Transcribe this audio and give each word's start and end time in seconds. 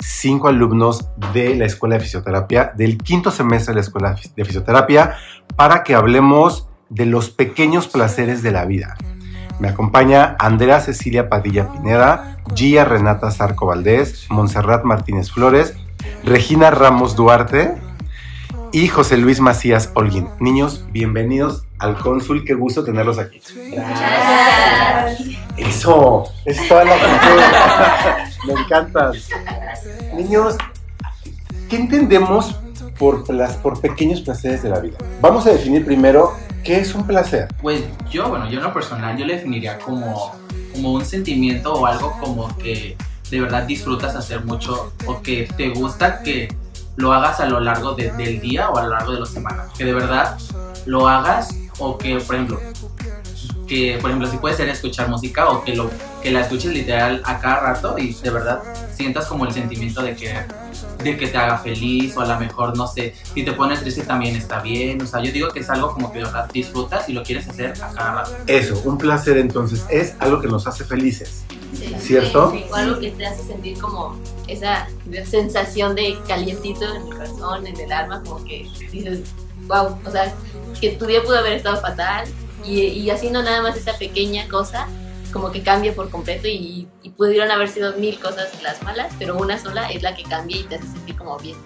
cinco 0.00 0.48
alumnos 0.48 1.08
de 1.32 1.54
la 1.54 1.66
Escuela 1.66 1.96
de 1.96 2.02
Fisioterapia, 2.02 2.72
del 2.76 2.98
quinto 2.98 3.30
semestre 3.30 3.72
de 3.72 3.76
la 3.76 3.80
Escuela 3.80 4.16
de 4.36 4.44
Fisioterapia, 4.44 5.16
para 5.56 5.82
que 5.82 5.94
hablemos 5.94 6.68
de 6.88 7.06
los 7.06 7.30
pequeños 7.30 7.86
placeres 7.88 8.42
de 8.42 8.52
la 8.52 8.64
vida. 8.64 8.96
Me 9.58 9.68
acompaña 9.68 10.36
Andrea 10.38 10.80
Cecilia 10.80 11.28
Padilla 11.28 11.70
Pineda, 11.70 12.38
Gia 12.54 12.84
Renata 12.84 13.30
Zarco 13.30 13.66
Valdés, 13.66 14.26
Montserrat 14.30 14.84
Martínez 14.84 15.30
Flores, 15.30 15.74
Regina 16.24 16.70
Ramos 16.70 17.14
Duarte 17.14 17.74
y 18.72 18.88
José 18.88 19.16
Luis 19.16 19.40
Macías 19.40 19.90
Holguín. 19.94 20.28
Niños, 20.38 20.84
bienvenidos 20.92 21.64
al 21.78 21.98
cónsul, 21.98 22.44
qué 22.44 22.54
gusto 22.54 22.84
tenerlos 22.84 23.18
aquí. 23.18 23.40
Gracias. 23.72 25.20
Eso, 25.56 26.24
es 26.44 26.68
toda 26.68 26.84
la 26.84 26.92
cultura. 26.92 28.30
Me 28.46 28.52
encantan. 28.52 29.12
Niños, 30.14 30.56
¿qué 31.68 31.76
entendemos 31.76 32.56
por, 32.98 33.24
por 33.62 33.80
pequeños 33.80 34.20
placeres 34.20 34.62
de 34.62 34.70
la 34.70 34.78
vida? 34.78 34.98
Vamos 35.20 35.46
a 35.46 35.50
definir 35.50 35.84
primero 35.84 36.32
qué 36.62 36.78
es 36.78 36.94
un 36.94 37.06
placer. 37.06 37.48
Pues 37.60 37.82
yo, 38.10 38.28
bueno, 38.28 38.48
yo 38.48 38.58
en 38.58 38.64
lo 38.64 38.72
personal, 38.72 39.16
yo 39.16 39.26
le 39.26 39.34
definiría 39.34 39.78
como, 39.78 40.32
como 40.72 40.92
un 40.92 41.04
sentimiento 41.04 41.74
o 41.74 41.86
algo 41.86 42.16
como 42.20 42.56
que 42.58 42.96
de 43.30 43.40
verdad 43.40 43.64
disfrutas 43.64 44.14
hacer 44.14 44.44
mucho 44.44 44.92
o 45.06 45.22
que 45.22 45.48
te 45.56 45.70
gusta 45.70 46.22
que 46.22 46.48
lo 47.00 47.12
hagas 47.12 47.40
a 47.40 47.46
lo 47.46 47.58
largo 47.60 47.94
de- 47.94 48.12
del 48.12 48.40
día 48.40 48.70
o 48.70 48.78
a 48.78 48.82
lo 48.84 48.90
largo 48.90 49.12
de 49.12 49.20
la 49.20 49.26
semana. 49.26 49.64
Que 49.76 49.84
de 49.84 49.92
verdad 49.94 50.36
lo 50.86 51.08
hagas 51.08 51.48
o 51.78 51.96
que, 51.98 52.18
por 52.20 52.34
ejemplo, 52.36 52.60
que 53.66 53.98
por 54.00 54.10
ejemplo 54.10 54.28
si 54.28 54.36
puede 54.38 54.56
ser 54.56 54.68
escuchar 54.68 55.08
música 55.08 55.48
o 55.48 55.62
que, 55.64 55.74
lo, 55.76 55.88
que 56.22 56.30
la 56.32 56.40
escuches 56.40 56.72
literal 56.72 57.22
a 57.24 57.38
cada 57.38 57.60
rato 57.60 57.96
y 57.98 58.12
de 58.14 58.30
verdad 58.30 58.60
sientas 58.94 59.26
como 59.26 59.46
el 59.46 59.52
sentimiento 59.52 60.02
de 60.02 60.16
que, 60.16 60.34
de 61.04 61.16
que 61.16 61.28
te 61.28 61.38
haga 61.38 61.56
feliz 61.58 62.16
o 62.16 62.20
a 62.20 62.26
lo 62.26 62.38
mejor, 62.40 62.76
no 62.76 62.86
sé, 62.88 63.14
si 63.32 63.44
te 63.44 63.52
pones 63.52 63.80
triste 63.80 64.02
también 64.02 64.34
está 64.34 64.60
bien. 64.60 65.00
O 65.00 65.06
sea, 65.06 65.22
yo 65.22 65.30
digo 65.32 65.48
que 65.50 65.60
es 65.60 65.70
algo 65.70 65.92
como 65.94 66.12
que 66.12 66.22
disfrutas 66.52 67.08
y 67.08 67.12
lo 67.12 67.22
quieres 67.22 67.48
hacer 67.48 67.72
a 67.82 67.92
cada 67.92 68.12
rato. 68.12 68.32
Eso, 68.48 68.80
un 68.84 68.98
placer 68.98 69.38
entonces 69.38 69.84
es 69.88 70.14
algo 70.18 70.40
que 70.40 70.48
nos 70.48 70.66
hace 70.66 70.84
felices, 70.84 71.44
¿cierto? 71.98 72.52
O 72.70 72.74
algo 72.74 72.98
que 72.98 73.10
te 73.12 73.26
hace 73.26 73.42
sentir 73.44 73.78
como 73.78 74.18
esa 74.48 74.88
sensación 75.24 75.94
de 75.94 76.18
calientito 76.26 76.84
en 76.84 77.02
el 77.02 77.08
corazón, 77.08 77.66
en 77.66 77.78
el 77.78 77.92
alma, 77.92 78.22
como 78.24 78.44
que 78.44 78.68
dices, 78.90 79.20
wow, 79.66 79.96
o 80.04 80.10
sea, 80.10 80.34
que 80.80 80.90
tu 80.90 81.06
día 81.06 81.22
pudo 81.22 81.38
haber 81.38 81.54
estado 81.54 81.80
fatal 81.80 82.26
y, 82.64 82.80
y 82.80 83.10
haciendo 83.10 83.42
nada 83.42 83.62
más 83.62 83.76
esa 83.76 83.96
pequeña 83.98 84.48
cosa, 84.48 84.88
como 85.32 85.50
que 85.52 85.62
cambia 85.62 85.94
por 85.94 86.10
completo 86.10 86.48
y, 86.48 86.88
y 87.02 87.10
pudieron 87.10 87.50
haber 87.50 87.68
sido 87.68 87.96
mil 87.96 88.18
cosas 88.18 88.50
las 88.62 88.82
malas, 88.82 89.12
pero 89.18 89.36
una 89.36 89.58
sola 89.58 89.90
es 89.90 90.02
la 90.02 90.14
que 90.14 90.24
cambia 90.24 90.56
y 90.56 90.64
te 90.64 90.76
hace 90.76 90.86
sentir 90.86 91.16
como 91.16 91.38
bien. 91.38 91.56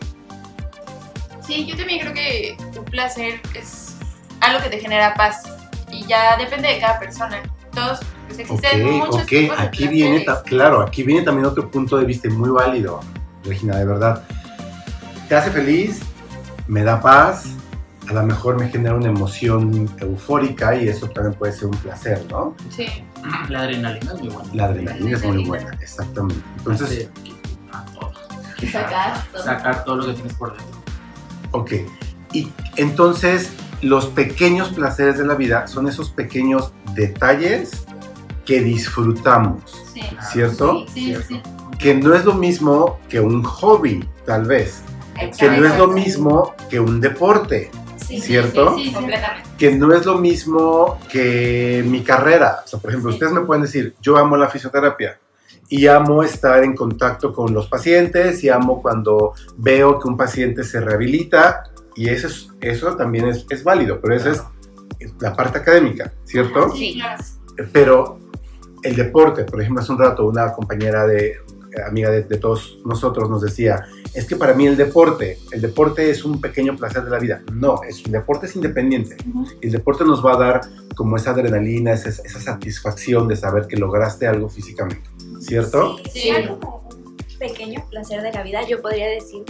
Sí, 1.46 1.66
yo 1.66 1.76
también 1.76 2.00
creo 2.00 2.14
que 2.14 2.56
un 2.78 2.84
placer 2.86 3.40
es 3.54 3.96
algo 4.40 4.62
que 4.62 4.70
te 4.70 4.80
genera 4.80 5.14
paz 5.14 5.42
y 5.90 6.06
ya 6.06 6.36
depende 6.36 6.68
de 6.68 6.80
cada 6.80 6.98
persona. 6.98 7.42
Todos, 7.74 8.00
pues 8.28 8.50
Ok, 8.50 8.64
existen 8.64 8.84
muchos 8.84 9.14
ok, 9.22 9.26
tipos 9.28 9.56
de 9.56 9.62
aquí 9.62 9.88
viene, 9.88 10.26
claro, 10.46 10.82
aquí 10.82 11.02
viene 11.02 11.22
también 11.22 11.46
otro 11.46 11.70
punto 11.70 11.96
de 11.96 12.04
vista 12.04 12.28
muy 12.30 12.50
válido, 12.50 13.00
Regina, 13.44 13.76
de 13.76 13.84
verdad. 13.84 14.22
Te 15.28 15.34
hace 15.36 15.50
feliz, 15.50 16.00
me 16.66 16.82
da 16.82 17.00
paz, 17.00 17.46
a 18.08 18.12
lo 18.12 18.22
mejor 18.22 18.58
me 18.58 18.68
genera 18.68 18.94
una 18.94 19.08
emoción 19.08 19.90
eufórica 19.98 20.76
y 20.76 20.88
eso 20.88 21.08
también 21.08 21.34
puede 21.34 21.52
ser 21.52 21.66
un 21.66 21.76
placer, 21.78 22.24
¿no? 22.30 22.54
Sí. 22.70 22.86
La 23.48 23.60
adrenalina 23.60 24.12
es 24.12 24.20
muy 24.20 24.28
buena. 24.28 24.50
La 24.54 24.64
adrenalina 24.66 25.16
es 25.16 25.24
muy 25.24 25.44
buena, 25.44 25.70
exactamente. 25.80 26.42
Entonces, 26.58 27.08
sacar 28.70 29.24
todo. 29.32 29.42
sacar 29.42 29.84
todo 29.84 29.96
lo 29.96 30.06
que 30.06 30.12
tienes 30.14 30.34
por 30.34 30.56
dentro. 30.56 30.78
ok. 31.52 31.72
Y 32.32 32.52
entonces, 32.76 33.52
los 33.84 34.06
pequeños 34.06 34.70
placeres 34.70 35.18
de 35.18 35.26
la 35.26 35.34
vida 35.34 35.66
son 35.66 35.88
esos 35.88 36.10
pequeños 36.10 36.72
detalles 36.94 37.84
que 38.44 38.60
disfrutamos, 38.60 39.62
Sí. 39.92 40.02
¿cierto? 40.32 40.86
Sí, 40.92 41.14
sí. 41.28 41.40
Que 41.78 41.94
no 41.94 42.14
es 42.14 42.24
lo 42.24 42.34
mismo 42.34 42.98
que 43.08 43.20
un 43.20 43.42
hobby, 43.42 44.06
tal 44.26 44.44
vez. 44.46 44.82
Que 45.38 45.48
no 45.50 45.66
es 45.66 45.78
lo 45.78 45.88
mismo 45.88 46.54
que 46.68 46.80
un 46.80 47.00
deporte, 47.00 47.70
¿cierto? 47.98 48.76
Sí, 48.76 48.86
sí, 48.86 48.92
completamente. 48.92 49.48
que 49.58 49.70
no 49.76 49.94
es 49.94 50.04
lo 50.04 50.18
mismo 50.18 50.98
que 51.10 51.84
mi 51.86 52.02
carrera. 52.02 52.62
O 52.64 52.68
sea, 52.68 52.78
por 52.80 52.90
ejemplo, 52.90 53.10
ustedes 53.12 53.32
me 53.32 53.42
pueden 53.42 53.62
decir, 53.62 53.94
yo 54.02 54.16
amo 54.16 54.36
la 54.36 54.48
fisioterapia 54.48 55.18
y 55.68 55.86
amo 55.86 56.22
estar 56.22 56.62
en 56.64 56.74
contacto 56.74 57.32
con 57.32 57.54
los 57.54 57.68
pacientes 57.68 58.42
y 58.44 58.48
amo 58.48 58.82
cuando 58.82 59.32
veo 59.56 59.98
que 60.00 60.08
un 60.08 60.16
paciente 60.16 60.64
se 60.64 60.80
rehabilita 60.80 61.64
y 61.94 62.08
eso, 62.08 62.26
es, 62.26 62.48
eso 62.60 62.96
también 62.96 63.28
es, 63.28 63.46
es 63.50 63.64
válido, 63.64 64.00
pero 64.00 64.14
esa 64.14 64.30
es 64.30 64.42
la 65.20 65.34
parte 65.34 65.58
académica, 65.58 66.12
¿cierto? 66.24 66.70
Sí, 66.74 66.94
claro. 66.94 67.22
Pero 67.72 68.18
el 68.82 68.96
deporte, 68.96 69.44
por 69.44 69.60
ejemplo, 69.60 69.82
hace 69.82 69.92
un 69.92 69.98
rato 69.98 70.26
una 70.26 70.52
compañera 70.52 71.06
de 71.06 71.36
amiga 71.86 72.10
de, 72.10 72.22
de 72.22 72.36
todos 72.36 72.78
nosotros 72.84 73.28
nos 73.28 73.42
decía, 73.42 73.84
es 74.14 74.26
que 74.26 74.36
para 74.36 74.54
mí 74.54 74.66
el 74.66 74.76
deporte, 74.76 75.38
el 75.50 75.60
deporte 75.60 76.10
es 76.10 76.24
un 76.24 76.40
pequeño 76.40 76.76
placer 76.76 77.04
de 77.04 77.10
la 77.10 77.18
vida. 77.18 77.42
No, 77.52 77.80
es, 77.88 78.04
el 78.04 78.12
deporte 78.12 78.46
es 78.46 78.56
independiente. 78.56 79.16
El 79.60 79.72
deporte 79.72 80.04
nos 80.04 80.24
va 80.24 80.34
a 80.34 80.38
dar 80.38 80.60
como 80.94 81.16
esa 81.16 81.30
adrenalina, 81.30 81.92
esa, 81.92 82.10
esa 82.10 82.40
satisfacción 82.40 83.26
de 83.28 83.36
saber 83.36 83.66
que 83.66 83.76
lograste 83.76 84.26
algo 84.26 84.48
físicamente, 84.48 85.02
¿cierto? 85.40 85.98
Sí. 86.12 86.30
Como 86.48 86.88
un 86.88 87.16
pequeño 87.38 87.84
placer 87.90 88.22
de 88.22 88.32
la 88.32 88.42
vida. 88.42 88.66
Yo 88.68 88.80
podría 88.80 89.08
decir 89.08 89.44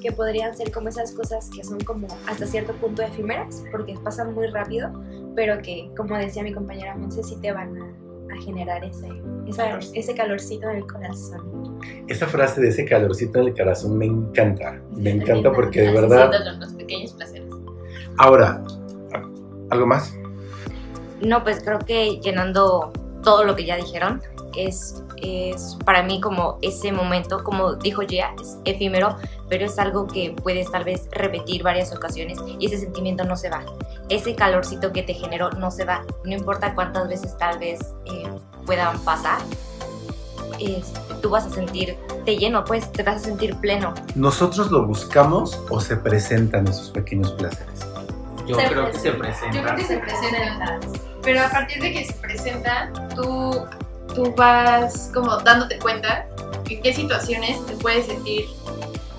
que 0.00 0.12
podrían 0.12 0.56
ser 0.56 0.70
como 0.72 0.88
esas 0.88 1.12
cosas 1.12 1.50
que 1.54 1.62
son 1.64 1.78
como 1.80 2.06
hasta 2.26 2.46
cierto 2.46 2.72
punto 2.74 3.02
efímeras, 3.02 3.64
porque 3.72 3.94
pasan 4.04 4.34
muy 4.34 4.46
rápido, 4.48 4.90
pero 5.34 5.60
que, 5.62 5.90
como 5.96 6.16
decía 6.16 6.42
mi 6.42 6.52
compañera 6.52 6.96
Monse, 6.96 7.22
sí 7.22 7.36
te 7.40 7.52
van 7.52 7.76
a, 7.80 8.34
a 8.34 8.42
generar 8.42 8.84
ese, 8.84 9.08
esa- 9.46 9.78
ese 9.94 10.14
calorcito 10.14 10.68
en 10.70 10.76
el 10.76 10.86
corazón. 10.86 11.78
Esa 12.08 12.26
frase 12.26 12.60
de 12.60 12.68
ese 12.68 12.84
calorcito 12.84 13.38
en 13.40 13.48
el 13.48 13.54
corazón 13.54 13.96
me 13.98 14.06
encanta, 14.06 14.80
me 14.96 15.10
encanta 15.10 15.52
porque 15.52 15.82
de 15.82 15.92
verdad... 15.92 16.30
los 16.58 16.72
pequeños 16.74 17.12
placeres. 17.12 17.48
Ahora, 18.18 18.62
¿algo 19.70 19.86
más? 19.86 20.12
No, 21.20 21.42
pues 21.42 21.62
creo 21.64 21.78
que 21.80 22.18
llenando 22.20 22.92
todo 23.22 23.44
lo 23.44 23.54
que 23.56 23.64
ya 23.64 23.76
dijeron, 23.76 24.20
es, 24.56 25.02
es 25.22 25.76
para 25.84 26.02
mí 26.02 26.20
como 26.20 26.58
ese 26.62 26.92
momento, 26.92 27.42
como 27.44 27.74
dijo 27.74 28.02
Gia, 28.02 28.34
es 28.40 28.56
efímero, 28.64 29.16
pero 29.48 29.64
es 29.66 29.78
algo 29.78 30.06
que 30.06 30.34
puedes 30.42 30.70
tal 30.70 30.84
vez 30.84 31.08
repetir 31.12 31.62
varias 31.62 31.92
ocasiones 31.94 32.38
y 32.58 32.66
ese 32.66 32.78
sentimiento 32.78 33.24
no 33.24 33.36
se 33.36 33.50
va. 33.50 33.62
Ese 34.08 34.34
calorcito 34.34 34.92
que 34.92 35.02
te 35.02 35.14
generó 35.14 35.50
no 35.50 35.70
se 35.70 35.84
va. 35.84 36.04
No 36.24 36.32
importa 36.32 36.74
cuántas 36.74 37.08
veces 37.08 37.36
tal 37.38 37.58
vez 37.58 37.80
eh, 38.06 38.28
puedan 38.66 38.98
pasar, 39.00 39.38
es- 40.58 40.92
tú 41.22 41.30
vas 41.30 41.46
a 41.46 41.50
sentirte 41.50 42.36
lleno, 42.36 42.64
pues 42.64 42.90
te 42.92 43.02
vas 43.02 43.16
a 43.16 43.18
sentir 43.20 43.54
pleno. 43.56 43.94
¿Nosotros 44.14 44.70
lo 44.70 44.86
buscamos 44.86 45.58
o 45.70 45.80
se 45.80 45.96
presentan 45.96 46.66
esos 46.68 46.90
pequeños 46.90 47.32
placeres? 47.32 47.80
Yo 48.46 48.56
Se 48.56 48.66
creo 48.68 48.90
que 48.90 48.98
se 48.98 49.10
presenta. 49.12 49.56
Yo 49.56 49.62
creo 49.62 49.76
que 49.76 49.84
se 49.84 49.98
presentan, 49.98 50.80
pero 51.22 51.42
a 51.44 51.48
partir 51.50 51.82
de 51.82 51.92
que 51.92 52.04
se 52.06 52.12
presentan, 52.14 52.92
tú, 53.14 53.66
tú 54.18 54.34
vas 54.34 55.10
como 55.14 55.36
dándote 55.38 55.78
cuenta 55.78 56.26
en 56.68 56.82
qué 56.82 56.92
situaciones 56.92 57.64
te 57.66 57.74
puedes 57.76 58.06
sentir 58.06 58.46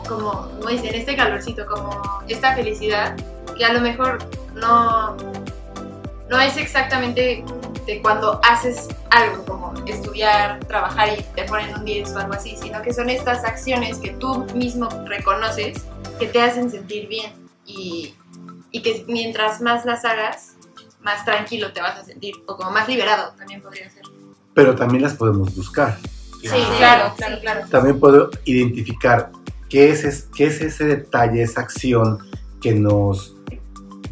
como, 0.07 0.31
como 0.57 0.68
dicen, 0.68 0.94
este 0.94 1.16
calorcito, 1.16 1.66
como 1.68 2.01
esta 2.28 2.54
felicidad, 2.56 3.16
que 3.57 3.63
a 3.63 3.72
lo 3.72 3.80
mejor 3.80 4.18
no, 4.56 5.16
no 6.30 6.40
es 6.40 6.57
exactamente 6.57 7.46
de 7.86 8.01
cuando 8.01 8.42
haces 8.44 8.90
algo 9.12 9.46
como 9.46 9.74
estudiar, 9.86 10.60
trabajar 10.66 11.18
y 11.18 11.24
te 11.34 11.44
ponen 11.45 11.74
un 11.75 11.86
10 11.86 12.12
o 12.16 12.19
algo 12.19 12.34
así, 12.34 12.57
sino 12.62 12.81
que 12.81 12.94
son 12.94 13.10
estas 13.10 13.45
acciones 13.45 14.00
que 14.00 14.12
tú 14.12 14.45
mismo 14.54 14.90
reconoces 15.06 15.86
que 16.19 16.28
te 16.28 16.42
hacen 16.42 16.69
sentir 16.69 17.07
bien 17.07 17.31
y, 17.66 18.16
y 18.72 18.81
que 18.81 19.06
mientras 19.07 19.62
más 19.62 19.86
las 19.86 20.04
hagas, 20.04 20.56
más 21.00 21.24
tranquilo 21.24 21.72
te 21.72 21.81
vas 21.81 21.98
a 21.98 22.04
sentir 22.04 22.36
o 22.48 22.57
como 22.57 22.72
más 22.72 22.88
liberado 22.90 23.31
también 23.38 23.62
podría 23.62 23.90
ser. 23.90 23.99
Pero 24.60 24.76
también 24.76 25.04
las 25.04 25.14
podemos 25.14 25.56
buscar. 25.56 25.98
Sí, 26.42 26.50
claro, 26.78 27.14
claro, 27.16 27.40
claro. 27.40 27.66
También 27.70 27.98
puedo 27.98 28.30
identificar 28.44 29.32
qué 29.70 29.90
es, 29.90 30.28
qué 30.36 30.48
es 30.48 30.60
ese 30.60 30.84
detalle, 30.84 31.42
esa 31.42 31.62
acción 31.62 32.20
que 32.60 32.74
nos 32.74 33.38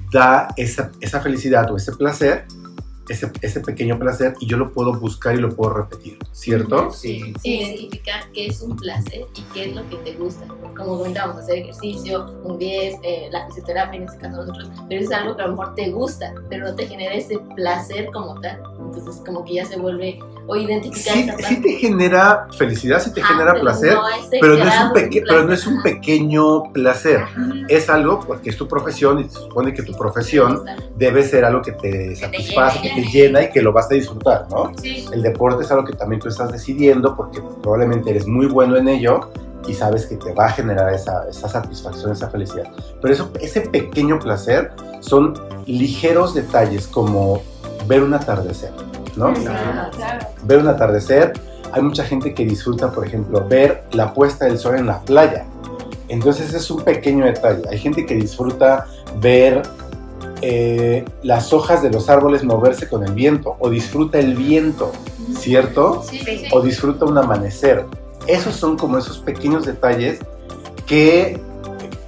da 0.09 0.47
esa, 0.55 0.93
esa 1.01 1.19
felicidad 1.19 1.69
o 1.69 1.75
ese 1.75 1.91
placer, 1.91 2.45
ese, 3.09 3.31
ese 3.41 3.59
pequeño 3.61 3.97
placer, 3.99 4.33
y 4.39 4.47
yo 4.47 4.57
lo 4.57 4.71
puedo 4.71 4.93
buscar 4.93 5.35
y 5.35 5.39
lo 5.39 5.49
puedo 5.55 5.73
repetir, 5.73 6.17
¿cierto? 6.31 6.91
Sí. 6.91 7.33
Identificar 7.43 8.31
qué 8.33 8.47
es 8.47 8.61
un 8.61 8.75
placer 8.75 9.21
y 9.35 9.41
qué 9.53 9.65
es 9.69 9.75
lo 9.75 9.87
que 9.89 9.95
te 9.97 10.13
gusta. 10.13 10.45
Como 10.75 10.97
comentábamos, 10.99 11.41
hacer 11.43 11.57
ejercicio, 11.59 12.25
un 12.43 12.57
10, 12.59 12.95
eh, 13.03 13.29
la 13.31 13.45
fisioterapia 13.47 13.97
en 13.97 14.03
este 14.07 14.17
caso 14.19 14.37
nosotros, 14.37 14.69
pero 14.87 15.01
es 15.01 15.11
algo 15.11 15.35
que 15.35 15.41
a 15.41 15.47
lo 15.47 15.51
mejor 15.57 15.75
te 15.75 15.89
gusta, 15.89 16.33
pero 16.49 16.67
no 16.67 16.75
te 16.75 16.85
genera 16.87 17.13
ese 17.15 17.39
placer 17.55 18.07
como 18.13 18.39
tal. 18.41 18.61
Entonces, 18.79 19.21
como 19.25 19.43
que 19.43 19.55
ya 19.55 19.65
se 19.65 19.77
vuelve, 19.77 20.19
o 20.49 20.55
identificar 20.55 21.13
Sí, 21.13 21.29
esa 21.37 21.49
sí 21.49 21.61
te 21.61 21.71
genera 21.73 22.47
felicidad, 22.57 23.01
sí 23.01 23.11
te 23.13 23.21
Ah, 23.21 23.25
genera 23.27 23.51
pero 23.53 23.63
placer, 23.63 23.93
no 23.95 24.01
pero 24.39 24.55
no, 24.57 24.63
es 24.65 24.79
un 24.81 24.93
peque- 24.93 25.23
pero 25.27 25.43
no 25.43 25.53
es 25.53 25.67
un 25.67 25.73
placer. 25.81 25.95
pequeño 25.99 26.71
placer. 26.71 27.17
Ajá. 27.17 27.43
Es 27.67 27.89
algo 27.89 28.19
porque 28.21 28.49
es 28.51 28.57
tu 28.57 28.65
profesión 28.67 29.19
y 29.19 29.23
se 29.25 29.31
supone 29.31 29.73
que 29.73 29.83
tu 29.83 29.93
profesión 29.97 30.63
debe 30.95 31.23
ser 31.23 31.43
algo 31.43 31.61
que 31.61 31.73
te 31.73 32.15
satisface. 32.15 32.79
Te 33.01 33.09
llena 33.09 33.43
y 33.43 33.49
que 33.49 33.61
lo 33.61 33.71
vas 33.71 33.89
a 33.91 33.93
disfrutar, 33.93 34.47
¿no? 34.49 34.71
Sí. 34.81 35.05
El 35.11 35.21
deporte 35.21 35.63
es 35.63 35.71
algo 35.71 35.85
que 35.85 35.93
también 35.93 36.19
tú 36.19 36.29
estás 36.29 36.51
decidiendo 36.51 37.15
porque 37.15 37.41
probablemente 37.61 38.09
eres 38.09 38.27
muy 38.27 38.47
bueno 38.47 38.77
en 38.77 38.87
ello 38.87 39.31
y 39.67 39.73
sabes 39.73 40.05
que 40.05 40.15
te 40.15 40.33
va 40.33 40.45
a 40.45 40.49
generar 40.49 40.93
esa, 40.93 41.27
esa 41.29 41.49
satisfacción, 41.49 42.11
esa 42.11 42.29
felicidad. 42.29 42.67
Pero 43.01 43.13
eso, 43.13 43.31
ese 43.41 43.61
pequeño 43.61 44.19
placer 44.19 44.71
son 45.01 45.33
ligeros 45.65 46.33
detalles 46.33 46.87
como 46.87 47.41
ver 47.87 48.03
un 48.03 48.13
atardecer, 48.13 48.71
¿no? 49.15 49.33
Claro, 49.33 49.91
claro. 49.95 50.27
Ver 50.43 50.59
un 50.59 50.67
atardecer. 50.67 51.33
Hay 51.73 51.81
mucha 51.81 52.03
gente 52.03 52.33
que 52.33 52.45
disfruta, 52.45 52.91
por 52.91 53.05
ejemplo, 53.05 53.45
ver 53.47 53.83
la 53.91 54.13
puesta 54.13 54.45
del 54.45 54.57
sol 54.57 54.75
en 54.75 54.87
la 54.87 55.01
playa. 55.01 55.45
Entonces 56.07 56.53
es 56.53 56.71
un 56.71 56.81
pequeño 56.83 57.25
detalle. 57.25 57.63
Hay 57.69 57.77
gente 57.77 58.05
que 58.05 58.15
disfruta 58.15 58.87
ver 59.19 59.61
eh, 60.41 61.05
las 61.23 61.53
hojas 61.53 61.81
de 61.81 61.89
los 61.89 62.09
árboles 62.09 62.43
moverse 62.43 62.87
con 62.87 63.03
el 63.03 63.13
viento 63.13 63.55
o 63.59 63.69
disfruta 63.69 64.19
el 64.19 64.35
viento, 64.35 64.91
¿cierto? 65.37 66.03
Sí, 66.07 66.19
sí, 66.19 66.37
sí. 66.39 66.45
O 66.51 66.61
disfruta 66.61 67.05
un 67.05 67.17
amanecer. 67.17 67.85
Esos 68.27 68.55
son 68.55 68.77
como 68.77 68.97
esos 68.97 69.19
pequeños 69.19 69.65
detalles 69.65 70.19
que 70.85 71.39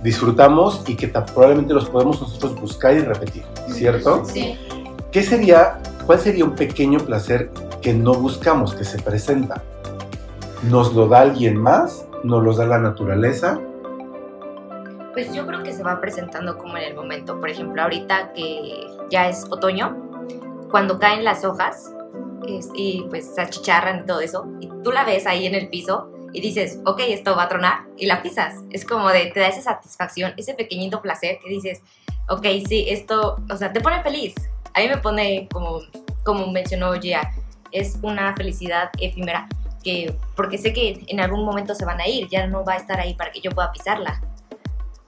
disfrutamos 0.04 0.84
y 0.88 0.96
que 0.96 1.08
probablemente 1.08 1.74
los 1.74 1.90
podemos 1.90 2.22
nosotros 2.22 2.60
buscar 2.60 2.94
y 2.96 3.00
repetir, 3.00 3.44
¿cierto? 3.72 4.24
Sí. 4.26 4.58
¿Qué 5.12 5.24
sería, 5.24 5.80
cuál 6.06 6.20
sería 6.20 6.46
un 6.46 6.56
pequeño 6.56 7.00
placer 7.00 7.50
que 7.82 7.94
no 7.94 8.14
buscamos, 8.14 8.76
que 8.76 8.84
se 8.84 9.00
presenta? 9.00 9.64
¿Nos 10.64 10.94
lo 10.94 11.08
da 11.08 11.22
alguien 11.22 11.58
más? 11.58 12.06
¿Nos 12.24 12.44
lo 12.44 12.54
da 12.54 12.66
la 12.66 12.80
naturaleza? 12.80 13.60
Pues 15.20 15.34
yo 15.34 15.46
creo 15.46 15.64
que 15.64 15.74
se 15.74 15.84
va 15.84 16.00
presentando 16.00 16.58
como 16.58 16.78
en 16.78 16.84
el 16.84 16.96
momento. 16.96 17.42
Por 17.42 17.50
ejemplo, 17.50 17.82
ahorita 17.82 18.32
que 18.32 18.88
ya 19.10 19.28
es 19.28 19.44
otoño, 19.52 19.98
cuando 20.72 20.98
caen 20.98 21.26
las 21.26 21.44
hojas 21.44 21.94
es- 22.48 22.70
y 22.74 23.06
pues 23.10 23.36
se 23.36 23.42
achicharran 23.42 24.00
y 24.00 24.06
todo 24.06 24.22
eso, 24.22 24.48
y 24.62 24.70
tú 24.82 24.94
la 24.94 25.04
ves 25.04 25.28
ahí 25.28 25.46
en 25.46 25.56
el 25.56 25.68
piso 25.68 26.10
y 26.32 26.40
dices, 26.40 26.80
ok, 26.86 27.02
esto 27.10 27.36
va 27.36 27.44
a 27.44 27.50
tronar, 27.50 27.80
y 27.98 28.06
la 28.06 28.22
pisas. 28.22 28.64
Es 28.70 28.86
como 28.86 29.10
de, 29.10 29.26
te 29.26 29.42
da 29.42 29.48
esa 29.48 29.62
satisfacción, 29.62 30.34
ese 30.38 30.54
pequeñito 30.54 31.02
placer 31.02 31.40
que 31.44 31.50
dices, 31.50 31.82
ok, 32.30 32.46
sí, 32.66 32.86
esto, 32.88 33.44
o 33.52 33.58
sea, 33.58 33.74
te 33.74 33.82
pone 33.82 34.02
feliz. 34.02 34.36
A 34.74 34.80
mí 34.80 34.88
me 34.88 35.00
pone, 35.00 35.50
como, 35.52 35.82
como 36.24 36.48
mencionó 36.48 36.94
Gia, 36.94 37.30
es 37.74 38.00
una 38.04 38.34
felicidad 38.38 38.90
efímera, 39.02 39.50
que, 39.84 40.16
porque 40.38 40.58
sé 40.58 40.72
que 40.72 41.04
en 41.08 41.20
algún 41.20 41.44
momento 41.44 41.76
se 41.76 41.84
van 41.84 42.00
a 42.00 42.08
ir, 42.08 42.30
ya 42.30 42.48
no 42.48 42.64
va 42.64 42.76
a 42.76 42.78
estar 42.78 43.02
ahí 43.02 43.16
para 43.16 43.34
que 43.34 43.42
yo 43.42 43.52
pueda 43.52 43.70
pisarla 43.74 44.22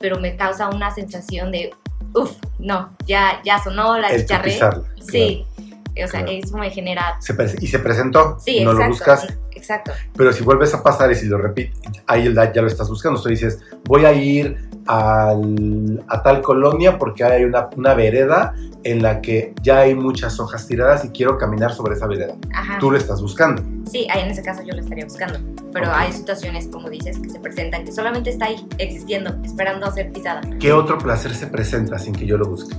pero 0.02 0.20
me 0.20 0.36
causa 0.36 0.70
una 0.70 0.92
sensación 0.94 1.52
de, 1.52 1.74
uff, 2.14 2.36
no, 2.60 2.96
ya, 3.06 3.42
ya 3.46 3.62
sonó, 3.64 3.98
la 3.98 4.10
pisarla, 4.10 4.84
Sí, 5.10 5.46
o 5.92 6.08
sea, 6.08 6.22
Claro. 6.22 6.28
eso 6.32 6.58
me 6.58 6.70
genera... 6.72 7.18
Se 7.20 7.36
y 7.62 7.68
se 7.68 7.80
presentó, 7.80 8.38
Sí, 8.40 8.64
no 8.64 8.72
exacto. 8.72 8.84
lo 8.84 8.90
buscaste. 8.90 9.38
Exacto. 9.62 9.92
Pero 10.18 10.34
si 10.34 10.44
vuelves 10.44 10.74
a 10.74 10.82
pasar 10.82 11.12
y 11.12 11.16
si 11.16 11.28
lo 11.28 11.38
repites, 11.38 11.80
ahí 12.08 12.26
el 12.26 12.34
ya 12.34 12.62
lo 12.62 12.68
estás 12.68 12.90
buscando. 12.90 13.22
Tú 13.22 13.30
dices, 13.30 13.60
voy 13.86 14.06
a 14.06 14.12
ir 14.12 14.58
al- 14.88 16.04
a 16.08 16.24
tal 16.24 16.42
colonia 16.42 16.98
porque 16.98 17.24
hay 17.24 17.44
una, 17.44 17.70
una 17.78 17.94
vereda 17.94 18.56
en 18.84 19.04
la 19.04 19.22
que 19.22 19.54
ya 19.62 19.80
hay 19.82 19.94
muchas 19.94 20.40
hojas 20.40 20.66
tiradas 20.66 21.06
y 21.06 21.10
quiero 21.10 21.38
caminar 21.38 21.72
sobre 21.74 21.94
esa 21.94 22.08
vereda. 22.08 22.34
Ajá. 22.56 22.80
Tú 22.80 22.90
lo 22.90 22.98
estás 22.98 23.22
buscando. 23.22 23.62
Sí, 23.90 24.08
ahí 24.12 24.22
en 24.24 24.32
ese 24.32 24.42
caso 24.42 24.64
yo 24.64 24.74
lo 24.74 24.82
estaría 24.82 25.06
buscando. 25.06 25.38
Pero 25.72 25.88
Ok. 25.90 25.94
hay 25.96 26.12
situaciones, 26.12 26.68
como 26.68 26.90
dices, 26.90 27.20
que 27.20 27.30
se 27.30 27.40
presentan, 27.40 27.86
que 27.86 27.92
solamente 27.92 28.32
está 28.32 28.46
ahí, 28.48 28.66
existiendo, 28.80 29.36
esperando 29.44 29.86
a 29.86 29.92
ser 29.92 30.12
pisada. 30.12 30.42
¿Qué 30.60 30.74
otro 30.74 30.98
placer 30.98 31.36
se 31.36 31.46
presenta 31.46 32.00
sin 32.00 32.14
que 32.16 32.26
yo 32.26 32.38
lo 32.38 32.46
busque? 32.48 32.76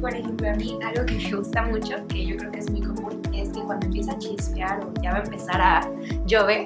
Por 0.00 0.14
ejemplo, 0.14 0.48
a 0.48 0.54
mí 0.54 0.78
algo 0.86 1.04
que 1.06 1.14
me 1.14 1.32
gusta 1.36 1.62
mucho, 1.62 1.96
que 2.08 2.26
yo 2.26 2.36
creo 2.36 2.52
que 2.52 2.58
es 2.58 2.70
muy 2.70 2.82
común, 2.82 3.22
es 3.42 3.48
que 3.50 3.60
cuando 3.60 3.86
empieza 3.86 4.12
a 4.12 4.18
chispear 4.18 4.80
o 4.84 4.92
ya 5.02 5.12
va 5.12 5.18
a 5.18 5.22
empezar 5.22 5.60
a 5.60 5.88
llover, 6.26 6.64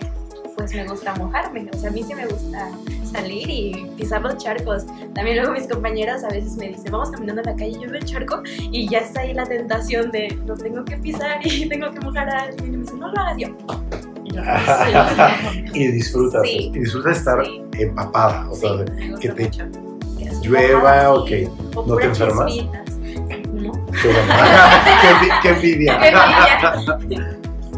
pues 0.56 0.75
me 0.75 0.87
gusta 0.88 1.15
mojarme. 1.15 1.69
O 1.73 1.76
sea, 1.79 1.91
a 1.91 1.93
mí 1.93 2.03
sí 2.03 2.15
me 2.15 2.26
gusta 2.26 2.69
salir 3.12 3.49
y 3.49 3.87
pisar 3.97 4.20
los 4.23 4.37
charcos. 4.38 4.85
También 5.15 5.37
luego 5.38 5.53
mis 5.53 5.69
compañeras 5.69 6.25
a 6.25 6.29
veces 6.29 6.56
me 6.56 6.69
dicen, 6.69 6.91
vamos 6.91 7.11
caminando 7.11 7.41
en 7.43 7.47
la 7.47 7.55
calle, 7.56 7.73
yo 7.75 7.88
veo 7.88 7.94
el 8.00 8.05
charco 8.05 8.43
y 8.59 8.88
ya 8.88 8.99
está 8.99 9.20
ahí 9.20 9.35
la 9.35 9.44
tentación 9.44 10.11
de 10.11 10.37
lo 10.47 10.55
tengo 10.56 10.85
que 10.85 10.97
pisar 10.97 11.38
y 11.47 11.67
tengo 11.69 11.91
que 11.93 12.00
mojar 12.00 12.29
a 12.29 12.43
alguien. 12.43 12.75
Y 12.75 12.76
me 12.76 12.82
dicen, 12.82 12.99
no 13.00 13.09
lo 13.12 13.21
hagas 13.21 13.37
yo. 13.38 13.49
Y 14.25 14.31
"Sí". 14.31 14.37
y 15.75 15.87
disfrutas, 15.93 16.43
Sí. 16.43 16.71
y 16.75 16.79
disfrutas 16.81 17.19
estar 17.19 17.44
Sí. 17.47 17.62
empapada, 17.79 18.50
o 18.50 18.55
sea, 18.55 18.71
Sí, 18.99 19.09
gusta 19.11 19.21
que 19.21 19.29
te 19.31 19.44
mucho. 19.44 19.64
Llueva 20.43 21.12
o 21.14 21.25
que 21.25 21.49
no 21.75 21.97
te 21.97 22.05
enfermas. 22.05 22.53
chispitas. 22.53 22.98
No. 23.60 23.72
Qué 23.72 24.08
bueno. 24.08 24.32
qué, 25.02 25.08
envi- 25.08 25.43
qué 25.43 25.49
envidia. 25.50 25.99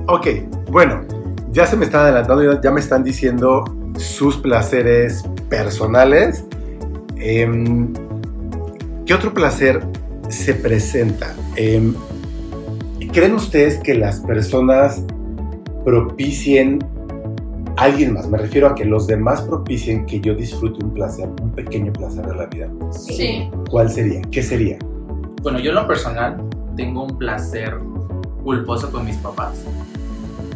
ok, 0.06 0.26
bueno, 0.70 1.02
ya 1.52 1.66
se 1.66 1.76
me 1.76 1.84
están 1.84 2.02
adelantando, 2.02 2.42
ya- 2.52 2.60
ya 2.60 2.70
me 2.70 2.80
están 2.80 3.02
diciendo 3.04 3.64
sus 3.98 4.36
placeres 4.36 5.24
personales. 5.48 6.44
Em, 7.16 7.92
¿Qué 9.06 9.14
otro 9.14 9.34
placer 9.34 9.80
se 10.28 10.54
presenta? 10.54 11.34
Em, 11.56 11.94
¿Creen 13.12 13.34
ustedes 13.34 13.78
que 13.78 13.94
las 13.94 14.20
personas 14.20 15.02
propicien 15.84 16.78
a 17.76 17.82
alguien 17.84 18.12
más? 18.14 18.28
Me 18.28 18.38
refiero 18.38 18.68
a 18.68 18.74
que 18.76 18.84
los 18.84 19.08
demás 19.08 19.40
propicien 19.42 20.06
que 20.06 20.20
yo 20.20 20.34
disfrute 20.36 20.84
un 20.84 20.94
placer, 20.94 21.28
un 21.42 21.50
pequeño 21.50 21.92
placer 21.92 22.24
de 22.24 22.34
la 22.36 22.46
vida. 22.46 22.68
Sí. 22.92 23.50
¿Cuál 23.68 23.90
sería? 23.90 24.20
¿Qué 24.30 24.42
sería? 24.44 24.78
Bueno, 25.42 25.58
yo 25.58 25.72
lo 25.72 25.86
personal 25.86 26.42
tengo 26.76 27.04
un 27.04 27.18
placer 27.18 27.78
culposo 28.44 28.90
con 28.90 29.04
mis 29.06 29.16
papás. 29.16 29.64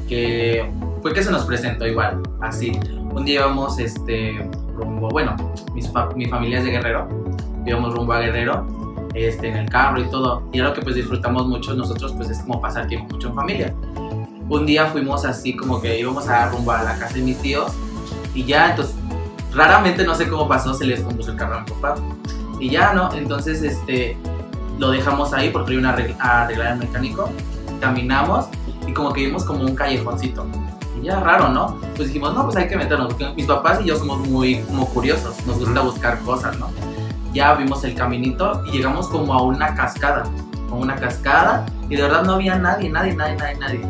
Que 0.08 0.70
fue 1.02 1.12
que 1.14 1.22
se 1.22 1.30
nos 1.30 1.44
presentó 1.44 1.86
igual, 1.86 2.20
así. 2.40 2.78
Un 3.14 3.24
día 3.24 3.40
íbamos 3.40 3.78
este, 3.78 4.48
rumbo, 4.76 5.08
bueno, 5.08 5.36
mis 5.74 5.90
fa- 5.90 6.10
mi 6.14 6.26
familia 6.26 6.58
es 6.58 6.64
de 6.64 6.70
Guerrero, 6.72 7.08
íbamos 7.64 7.94
rumbo 7.94 8.12
a 8.12 8.20
Guerrero 8.20 8.66
este, 9.14 9.48
en 9.48 9.56
el 9.56 9.70
carro 9.70 10.00
y 10.00 10.04
todo. 10.10 10.42
Y 10.52 10.60
algo 10.60 10.74
que 10.74 10.82
pues 10.82 10.96
disfrutamos 10.96 11.46
mucho 11.46 11.74
nosotros 11.74 12.12
pues 12.12 12.30
es 12.30 12.40
como 12.40 12.60
pasar 12.60 12.86
tiempo 12.86 13.14
mucho 13.14 13.28
en 13.28 13.34
familia. 13.34 13.74
Un 14.48 14.66
día 14.66 14.86
fuimos 14.86 15.24
así 15.24 15.56
como 15.56 15.80
que 15.80 15.98
íbamos 15.98 16.28
a 16.28 16.50
rumbo 16.50 16.72
a 16.72 16.82
la 16.82 16.98
casa 16.98 17.14
de 17.14 17.22
mis 17.22 17.38
tíos 17.38 17.72
y 18.34 18.44
ya, 18.44 18.70
entonces, 18.70 18.94
raramente 19.54 20.04
no 20.04 20.14
sé 20.14 20.28
cómo 20.28 20.46
pasó, 20.48 20.74
se 20.74 20.84
les 20.84 21.00
compuso 21.00 21.30
el 21.30 21.36
carro 21.38 21.56
a 21.58 21.60
mi 21.60 21.70
papá. 21.70 21.94
Y 22.60 22.68
ya, 22.70 22.92
¿no? 22.92 23.12
Entonces, 23.14 23.62
este, 23.62 24.16
lo 24.78 24.90
dejamos 24.90 25.32
ahí 25.32 25.50
porque 25.50 25.74
iban 25.74 25.86
a 25.86 25.96
arregl- 25.96 26.16
a 26.20 26.42
arreglar 26.42 26.72
el 26.72 26.78
mecánico. 26.78 27.30
Caminamos 27.80 28.46
y 28.86 28.92
como 28.92 29.12
que 29.12 29.26
vimos 29.26 29.44
como 29.44 29.64
un 29.64 29.74
callejoncito. 29.74 30.46
Y 31.00 31.06
ya 31.06 31.20
raro, 31.20 31.48
¿no? 31.48 31.78
Pues 31.96 32.08
dijimos, 32.08 32.34
no, 32.34 32.44
pues 32.44 32.56
hay 32.56 32.68
que 32.68 32.76
meternos. 32.76 33.08
Porque 33.08 33.32
mis 33.34 33.46
papás 33.46 33.80
y 33.82 33.86
yo 33.86 33.96
somos 33.96 34.26
muy 34.28 34.60
como 34.62 34.86
curiosos. 34.88 35.34
Nos 35.46 35.58
gusta 35.58 35.80
buscar 35.80 36.18
cosas, 36.20 36.58
¿no? 36.58 36.70
Ya 37.32 37.52
vimos 37.54 37.82
el 37.84 37.94
caminito 37.94 38.62
y 38.66 38.72
llegamos 38.72 39.08
como 39.08 39.34
a 39.34 39.42
una 39.42 39.74
cascada. 39.74 40.24
Como 40.68 40.82
una 40.82 40.96
cascada 40.96 41.66
y 41.88 41.96
de 41.96 42.02
verdad 42.02 42.22
no 42.24 42.34
había 42.34 42.56
nadie, 42.58 42.88
nadie, 42.90 43.14
nadie, 43.14 43.36
nadie, 43.36 43.56
nadie. 43.58 43.80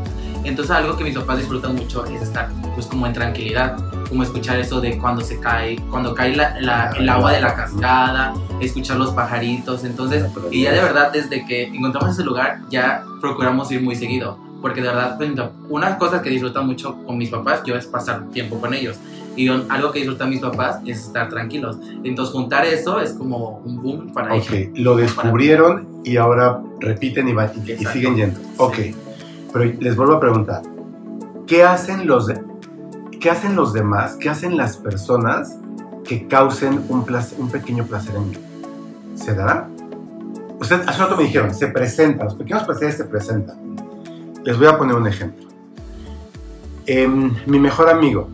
Entonces 0.45 0.75
algo 0.75 0.97
que 0.97 1.05
mis 1.05 1.15
papás 1.17 1.39
disfrutan 1.39 1.75
mucho 1.75 2.05
es 2.07 2.21
estar 2.23 2.49
pues 2.75 2.87
como 2.87 3.07
en 3.07 3.13
tranquilidad, 3.13 3.77
como 4.15 4.23
escuchar 4.23 4.61
eso 4.61 4.81
de 4.81 4.97
cuando 4.97 5.23
se 5.23 5.41
cae, 5.41 5.75
cuando 5.91 6.15
cae 6.15 6.37
la- 6.37 6.55
la- 6.61 6.91
el 6.97 7.09
agua 7.09 7.33
de 7.33 7.41
la 7.41 7.53
cascada, 7.57 8.33
escuchar 8.61 8.97
los 8.97 9.11
pajaritos, 9.11 9.83
entonces, 9.83 10.25
y 10.53 10.63
ya 10.63 10.73
de 10.73 10.81
verdad 10.81 11.11
desde 11.13 11.45
que 11.45 11.65
encontramos 11.65 12.11
ese 12.13 12.23
lugar 12.23 12.61
ya 12.71 13.03
procuramos 13.21 13.73
ir 13.73 13.83
muy 13.83 13.97
seguido, 13.97 14.39
porque 14.63 14.81
de 14.83 14.87
verdad 14.87 15.19
una 15.69 15.99
cosa 15.99 16.23
que 16.23 16.31
disfrutan 16.31 16.65
mucho 16.65 16.97
con 17.05 17.19
mis 17.19 17.29
papás 17.29 17.63
yo 17.67 17.75
es 17.75 17.87
pasar 17.87 18.29
tiempo 18.31 18.61
con 18.61 18.73
ellos. 18.73 18.97
Y 19.35 19.47
yo- 19.47 19.65
algo 19.69 19.91
que 19.91 19.99
disfrutan 19.99 20.31
mis 20.31 20.39
papás 20.39 20.79
es 20.87 21.07
estar 21.07 21.29
tranquilos. 21.29 21.77
Entonces 22.05 22.33
juntar 22.33 22.65
eso 22.67 23.01
es 23.01 23.15
como 23.15 23.61
un 23.65 23.83
boom 23.83 24.13
para 24.13 24.37
ellos. 24.37 24.47
Ok, 24.49 24.79
lo 24.79 24.95
descubrieron 24.95 25.89
y 26.05 26.19
ahora 26.19 26.61
repiten 26.79 27.27
y, 27.27 27.33
van- 27.33 27.51
y- 27.67 27.73
y 27.73 27.85
siguen 27.87 28.15
yendo. 28.15 28.39
Ok, 28.59 28.77
pero 29.53 29.65
les 29.81 29.97
vuelvo 29.97 30.13
a 30.15 30.21
preguntar, 30.21 30.63
¿qué 31.49 31.65
hacen 31.65 32.07
los, 32.07 32.29
de- 32.29 32.41
qué 33.25 33.31
hacen 33.31 33.57
los 33.57 33.73
demás, 33.73 34.19
qué 34.21 34.29
hacen 34.29 34.55
las 34.59 34.77
personas 34.77 35.57
que 36.05 36.29
causen 36.29 36.85
un, 36.91 37.07
placer- 37.07 37.39
un 37.39 37.49
pequeño 37.49 37.87
placer 37.87 38.15
en 38.17 38.29
mí? 38.29 38.37
¿Se 39.15 39.35
dará? 39.35 39.67
Ustedes 40.61 40.87
hace 40.87 40.99
rato 41.01 41.17
me 41.17 41.23
dijeron, 41.23 41.55
se 41.55 41.69
presentan, 41.69 42.27
los 42.27 42.35
pequeños 42.35 42.65
placeres 42.65 42.99
se 42.99 43.05
presentan. 43.05 43.57
Les 44.45 44.59
voy 44.59 44.67
a 44.67 44.77
poner 44.77 44.95
un 44.95 45.07
ejemplo. 45.07 45.49
Em, 46.85 47.35
mi 47.47 47.59
mejor 47.59 47.89
amigo. 47.89 48.29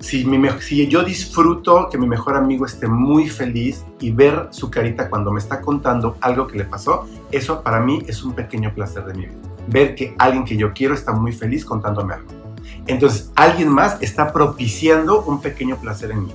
Si, 0.00 0.26
mi 0.26 0.50
si 0.60 0.86
yo 0.86 1.02
disfruto 1.02 1.88
que 1.90 1.96
mi 1.96 2.06
mejor 2.06 2.36
amigo 2.36 2.66
esté 2.66 2.86
muy 2.86 3.30
feliz 3.30 3.86
y 4.00 4.10
ver 4.10 4.48
su 4.50 4.70
carita 4.70 5.08
cuando 5.08 5.32
me 5.32 5.40
está 5.40 5.62
contando 5.62 6.18
algo 6.20 6.46
que 6.46 6.58
le 6.58 6.64
pasó, 6.64 7.06
eso 7.32 7.62
para 7.62 7.80
mí 7.80 8.02
es 8.06 8.22
un 8.22 8.34
pequeño 8.34 8.74
placer 8.74 9.06
de 9.06 9.14
mi 9.14 9.20
vida. 9.28 9.38
Ver 9.66 9.94
que 9.94 10.14
alguien 10.18 10.44
que 10.44 10.58
yo 10.58 10.74
quiero 10.74 10.92
está 10.92 11.12
muy 11.12 11.32
feliz 11.32 11.64
contándome 11.64 12.12
algo. 12.12 12.43
Entonces, 12.86 13.30
alguien 13.34 13.68
más 13.70 13.96
está 14.02 14.32
propiciando 14.32 15.22
un 15.22 15.40
pequeño 15.40 15.76
placer 15.76 16.10
en 16.10 16.24
mí. 16.26 16.34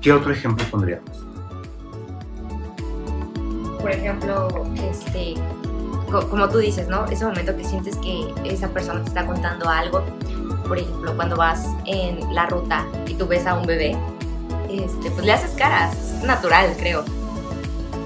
¿Qué 0.00 0.12
otro 0.12 0.32
ejemplo 0.32 0.64
pondríamos? 0.70 1.08
por 3.80 3.90
ejemplo, 3.90 4.48
este, 4.88 5.34
co- 6.08 6.28
como 6.28 6.48
tú 6.48 6.58
dices, 6.58 6.86
¿no? 6.86 7.04
Ese 7.06 7.24
momento 7.24 7.56
que 7.56 7.64
sientes 7.64 7.96
que 7.96 8.32
esa 8.44 8.68
persona 8.68 9.02
te 9.02 9.08
está 9.08 9.26
contando 9.26 9.68
algo, 9.68 10.04
por 10.68 10.78
ejemplo, 10.78 11.16
cuando 11.16 11.34
vas 11.36 11.66
en 11.84 12.32
la 12.32 12.46
ruta 12.46 12.86
y 13.08 13.14
tú 13.14 13.26
ves 13.26 13.44
a 13.44 13.54
un 13.54 13.66
bebé, 13.66 13.96
este, 14.70 15.10
pues 15.10 15.26
le 15.26 15.32
haces 15.32 15.50
caras, 15.56 15.96
es 16.18 16.22
natural, 16.22 16.72
creo. 16.78 17.02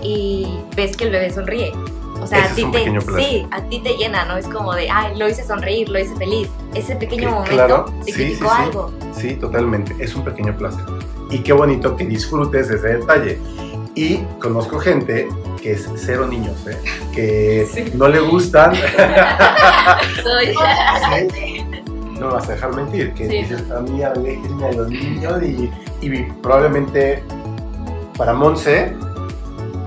Y 0.02 0.46
ves 0.74 0.96
que 0.96 1.04
el 1.04 1.10
bebé 1.10 1.30
sonríe. 1.30 1.72
O 2.20 2.26
sea, 2.26 2.44
Ese 2.46 2.52
a 2.52 2.54
ti 2.54 2.64
te, 2.72 3.00
sí, 3.16 3.46
a 3.50 3.60
ti 3.62 3.80
te 3.80 3.90
llena, 3.96 4.24
¿no? 4.24 4.36
Es 4.36 4.46
como 4.48 4.74
de, 4.74 4.88
ay, 4.90 5.16
lo 5.16 5.28
hice 5.28 5.44
sonreír, 5.44 5.88
lo 5.88 5.98
hice 5.98 6.14
feliz. 6.16 6.48
Ese 6.74 6.96
pequeño 6.96 7.28
Que- 7.28 7.34
momento 7.34 7.52
claro, 7.52 7.84
significó 8.04 8.48
sí, 8.50 8.54
sí. 8.56 8.62
algo. 8.62 8.92
Sí, 9.14 9.34
totalmente. 9.34 9.94
Es 9.98 10.14
un 10.16 10.24
pequeño 10.24 10.56
placer. 10.56 10.84
Y 11.30 11.38
qué 11.40 11.52
bonito 11.52 11.96
que 11.96 12.06
disfrutes 12.06 12.70
ese 12.70 12.88
detalle. 12.98 13.38
Y 13.94 14.18
conozco 14.40 14.78
gente 14.78 15.28
que 15.62 15.72
es 15.72 15.88
cero 15.96 16.26
niños, 16.26 16.56
¿eh? 16.66 16.76
que 17.14 17.66
Sí. 17.72 17.84
no 17.94 18.08
le 18.08 18.20
gustan. 18.20 18.74
Soy. 20.22 20.54
Sí. 21.32 21.64
No 22.18 22.28
me 22.28 22.32
vas 22.34 22.48
a 22.48 22.52
dejar 22.52 22.74
mentir, 22.74 23.12
que 23.14 23.28
Sí. 23.28 23.36
dices 23.38 23.70
a 23.70 23.80
mí 23.80 24.02
aléjenme 24.02 24.66
a 24.66 24.72
los 24.72 24.88
niños 24.88 25.42
y, 25.42 25.70
y 26.00 26.22
probablemente 26.42 27.22
para 28.16 28.32
Monse, 28.32 28.94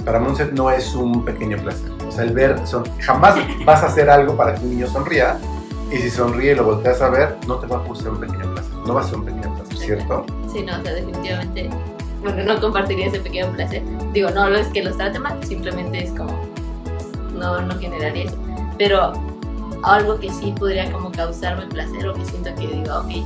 para 0.06 0.20
Monse 0.20 0.46
no 0.54 0.70
es 0.70 0.94
un 0.94 1.26
pequeño 1.26 1.58
placer. 1.58 1.90
El 2.20 2.34
ver, 2.34 2.56
son, 2.66 2.84
jamás 3.00 3.36
vas 3.66 3.84
a 3.84 3.88
hacer 3.88 4.10
algo 4.10 4.36
para 4.36 4.56
que 4.56 4.64
un 4.64 4.72
niño 4.72 4.88
sonría 4.88 5.38
y 5.92 5.98
si 5.98 6.10
sonríe 6.10 6.52
y 6.52 6.56
lo 6.56 6.66
volteas 6.66 7.02
a 7.02 7.10
ver, 7.10 7.38
no 7.48 7.56
te 7.56 7.68
va 7.68 7.78
a 7.78 7.80
gustar 7.80 8.12
un 8.12 8.20
pequeño 8.20 8.54
placer. 8.54 8.74
No 8.86 8.94
va 8.94 9.02
a 9.02 9.04
ser 9.04 9.16
un 9.16 9.26
pequeño 9.26 9.56
placer, 9.56 9.78
¿cierto? 9.78 10.26
Sí, 10.52 10.62
no, 10.62 10.80
o 10.80 10.84
sea, 10.84 10.94
definitivamente. 10.94 11.70
Bueno, 12.22 12.44
no 12.44 12.60
compartiría 12.60 13.08
ese 13.08 13.20
pequeño 13.20 13.52
placer. 13.54 13.82
Digo, 14.14 14.30
no 14.30 14.48
es 14.50 14.68
que 14.68 14.84
los 14.84 14.98
trate 14.98 15.20
mal, 15.20 15.44
simplemente 15.44 16.04
es 16.04 16.12
como. 16.12 16.32
No, 17.34 17.62
no 17.62 17.80
generaría 17.80 18.26
eso. 18.26 18.38
Pero 18.78 19.14
algo 19.84 20.20
que 20.20 20.30
sí 20.30 20.54
podría 20.58 20.92
como 20.92 21.12
causarme 21.12 21.66
placer 21.68 22.08
o 22.08 22.14
que 22.14 22.26
siento 22.26 22.54
que 22.56 22.68
digo, 22.68 22.98
ok, 23.00 23.26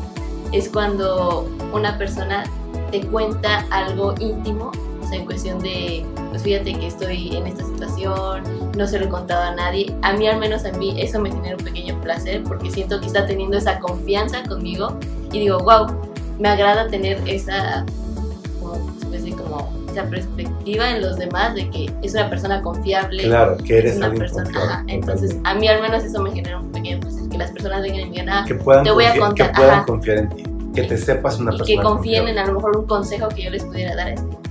es 0.52 0.70
cuando 0.70 1.50
una 1.74 1.98
persona 1.98 2.44
te 2.92 3.02
cuenta 3.08 3.66
algo 3.72 4.14
íntimo, 4.20 4.72
o 5.02 5.08
sea, 5.08 5.18
en 5.18 5.26
cuestión 5.26 5.60
de, 5.60 6.06
pues 6.34 6.42
fíjate 6.42 6.74
que 6.74 6.88
estoy 6.88 7.36
en 7.36 7.46
esta 7.46 7.64
situación, 7.64 8.42
no 8.76 8.88
se 8.88 8.98
lo 8.98 9.06
he 9.06 9.10
contado 9.10 9.44
a 9.44 9.56
nadie. 9.56 9.96
A 10.02 10.14
mí, 10.14 10.26
al 10.26 10.40
menos 10.40 10.66
a 10.66 10.72
mí, 10.72 11.00
eso 11.00 11.20
me 11.20 11.30
genera 11.30 11.56
un 11.56 11.64
pequeño 11.64 12.02
placer 12.02 12.42
porque 12.44 12.72
siento 12.72 13.00
que 13.00 13.06
está 13.06 13.28
teniendo 13.28 13.56
esa 13.56 13.78
confianza 13.80 14.42
conmigo 14.42 14.98
y 15.32 15.42
digo, 15.42 15.60
wow, 15.60 15.96
me 16.40 16.50
agrada 16.50 16.88
tener 16.88 17.22
esa, 17.28 17.86
como, 18.60 18.74
especie 19.00 19.36
como 19.36 19.72
esa 19.92 20.06
perspectiva 20.06 20.90
en 20.90 21.04
los 21.04 21.18
demás 21.18 21.54
de 21.54 21.70
que 21.70 21.94
es 22.02 22.16
una 22.16 22.28
persona 22.32 22.64
confiable. 22.64 23.26
Claro, 23.26 23.56
que 23.58 23.78
es 23.78 23.86
eres 23.86 23.98
una 23.98 24.10
persona. 24.10 24.50
ajá, 24.56 24.84
Entonces, 24.88 25.38
a 25.44 25.54
mí 25.54 25.68
al 25.68 25.84
menos 25.84 26.04
eso 26.04 26.20
me 26.20 26.32
genera 26.32 26.60
un 26.60 26.72
pequeño 26.72 27.00
placer, 27.00 27.30
que 27.30 27.38
las 27.38 27.52
personas 27.52 27.84
vengan 27.84 28.00
y 28.00 28.06
me 28.06 28.10
digan, 28.10 28.30
ah, 28.30 28.46
que 28.48 28.56
puedan, 28.56 28.84
te 28.84 28.90
voy 28.90 29.06
a 29.06 29.10
confiar, 29.20 29.34
que 29.36 29.44
contar, 29.44 29.56
puedan 29.56 29.76
ajá. 29.76 29.86
confiar 29.86 30.18
en 30.18 30.30
ti, 30.30 30.44
que 30.74 30.82
te 30.82 30.98
sepas 30.98 31.40
una 31.40 31.54
y 31.54 31.58
persona 31.60 31.80
que 31.80 31.88
confíen 31.88 32.24
confiable. 32.24 32.32
en 32.32 32.38
a 32.40 32.46
lo 32.48 32.54
mejor 32.54 32.76
un 32.76 32.88
consejo 32.88 33.28
que 33.30 33.44
yo 33.44 33.52
les 33.52 33.64
pudiera 33.64 33.96
dar. 33.96 34.08
Es 34.10 34.22
que, 34.22 34.28
pues, 34.28 34.43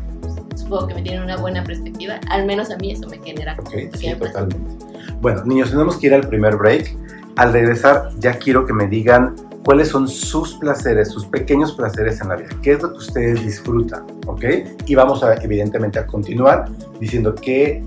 supongo 0.62 0.88
que 0.88 0.95
me 0.95 1.02
tienen 1.02 1.23
una 1.23 1.37
buena 1.37 1.62
perspectiva. 1.64 2.21
Al 2.31 2.47
menos 2.47 2.71
a 2.71 2.76
mí 2.76 2.92
eso 2.92 3.09
me 3.09 3.19
genera 3.19 3.57
como 3.57 3.69
Ok, 3.69 3.75
un 3.92 3.99
sí, 3.99 4.14
totalmente. 4.14 4.87
Bueno, 5.21 5.45
niños, 5.45 5.71
tenemos 5.71 5.97
que 5.97 6.07
ir 6.09 6.14
al 6.14 6.26
primer 6.28 6.57
break. 6.57 6.97
Al 7.37 7.52
regresar, 7.52 8.11
ya 8.19 8.35
quiero 8.38 8.66
que 8.66 8.73
me 8.73 8.87
digan 8.87 9.35
cuáles 9.64 9.88
son 9.88 10.09
sus 10.09 10.54
placeres, 10.54 11.09
sus 11.11 11.25
pequeños 11.26 11.73
placeres 11.73 12.21
en 12.21 12.28
la 12.28 12.37
vida. 12.37 12.50
¿Qué 12.62 12.73
es 12.73 12.83
lo 12.83 12.90
que 12.92 12.99
ustedes 12.99 13.45
disfrutan? 13.45 14.04
¿Ok? 14.26 14.45
Y 14.87 14.95
vamos 14.95 15.23
a, 15.23 15.35
evidentemente, 15.35 15.99
a 15.99 16.07
continuar 16.07 16.69
diciendo 17.00 17.35
que, 17.35 17.83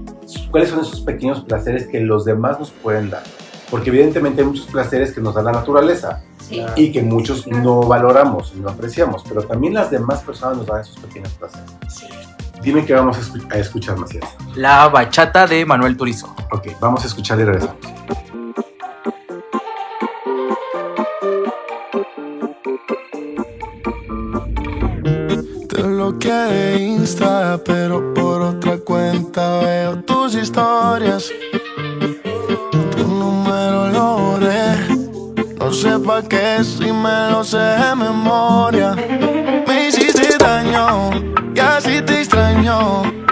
cuáles 0.51 0.69
son 0.69 0.79
esos 0.79 1.01
pequeños 1.01 1.41
placeres 1.41 1.87
que 1.87 1.99
los 1.99 2.25
demás 2.25 2.59
nos 2.59 2.71
pueden 2.71 3.09
dar. 3.09 3.23
Porque 3.69 3.89
evidentemente 3.89 4.41
hay 4.41 4.47
muchos 4.47 4.65
placeres 4.67 5.11
que 5.13 5.21
nos 5.21 5.35
da 5.35 5.43
la 5.43 5.51
naturaleza 5.51 6.23
Sí. 6.39 6.61
y 6.75 6.91
que 6.91 7.01
muchos 7.01 7.47
no 7.47 7.81
valoramos 7.81 8.53
y 8.55 8.59
no 8.59 8.69
apreciamos, 8.69 9.23
pero 9.27 9.41
también 9.41 9.73
las 9.73 9.89
demás 9.89 10.21
personas 10.21 10.57
nos 10.57 10.67
dan 10.67 10.81
esos 10.81 10.97
pequeños 10.97 11.31
placeres. 11.33 11.71
Dime 12.65 12.83
que 12.83 12.93
vamos 12.95 13.17
a, 13.17 13.21
escu- 13.21 13.53
a 13.53 13.57
escuchar, 13.59 13.95
Macías. 13.97 14.25
La 14.55 14.87
bachata 14.89 15.45
de 15.45 15.65
Manuel 15.65 15.95
Turizo. 15.95 16.35
Ok, 16.51 16.67
vamos 16.81 17.03
a 17.03 17.07
escuchar 17.07 17.39
y 17.39 17.43
regresamos. 17.45 17.77
Te 25.69 25.81
bloqueé 25.81 26.33
de 26.33 26.79
Insta, 26.81 27.59
pero 27.65 28.13
por 28.13 28.41
otra 28.41 28.77
cuenta 28.77 29.59
veo 29.59 29.97
tus 30.03 30.35
historias. 30.35 31.31
Tu 32.95 33.07
número 33.07 33.87
lo 33.89 34.17
borré. 34.17 34.75
No 35.59 35.71
sé 35.71 35.97
pa' 35.99 36.21
qué 36.23 36.63
si 36.63 36.91
me 36.91 37.31
lo 37.31 37.43
sé 37.43 37.57
de 37.57 37.95
memoria. 37.95 38.95
Te 42.65 43.24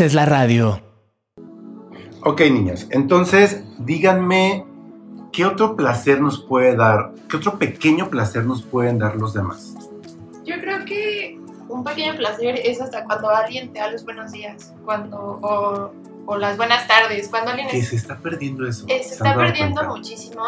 haces 0.00 0.14
la 0.14 0.24
radio. 0.24 0.80
Ok, 2.24 2.40
niños, 2.50 2.86
entonces 2.90 3.62
díganme 3.80 4.64
qué 5.30 5.44
otro 5.44 5.76
placer 5.76 6.22
nos 6.22 6.40
puede 6.42 6.74
dar, 6.74 7.12
qué 7.28 7.36
otro 7.36 7.58
pequeño 7.58 8.08
placer 8.08 8.44
nos 8.46 8.62
pueden 8.62 8.98
dar 8.98 9.16
los 9.16 9.34
demás. 9.34 9.74
Yo 10.46 10.54
creo 10.58 10.86
que 10.86 11.38
un 11.68 11.84
pequeño 11.84 12.16
placer 12.16 12.58
es 12.64 12.80
hasta 12.80 13.04
cuando 13.04 13.28
alguien 13.28 13.74
te 13.74 13.78
da 13.80 13.90
los 13.90 14.02
buenos 14.06 14.32
días, 14.32 14.72
cuando 14.86 15.18
o, 15.42 15.90
o 16.24 16.36
las 16.38 16.56
buenas 16.56 16.88
tardes, 16.88 17.28
cuando 17.28 17.50
alguien 17.50 17.68
Que 17.68 17.80
es- 17.80 17.88
se 17.90 17.96
está 17.96 18.16
perdiendo 18.16 18.66
eso. 18.66 18.86
eh, 18.88 19.00
se 19.02 19.10
¿se 19.10 19.14
está 19.16 19.34
perdiendo 19.36 19.82
cuenta? 19.82 19.94
muchísimo. 19.94 20.42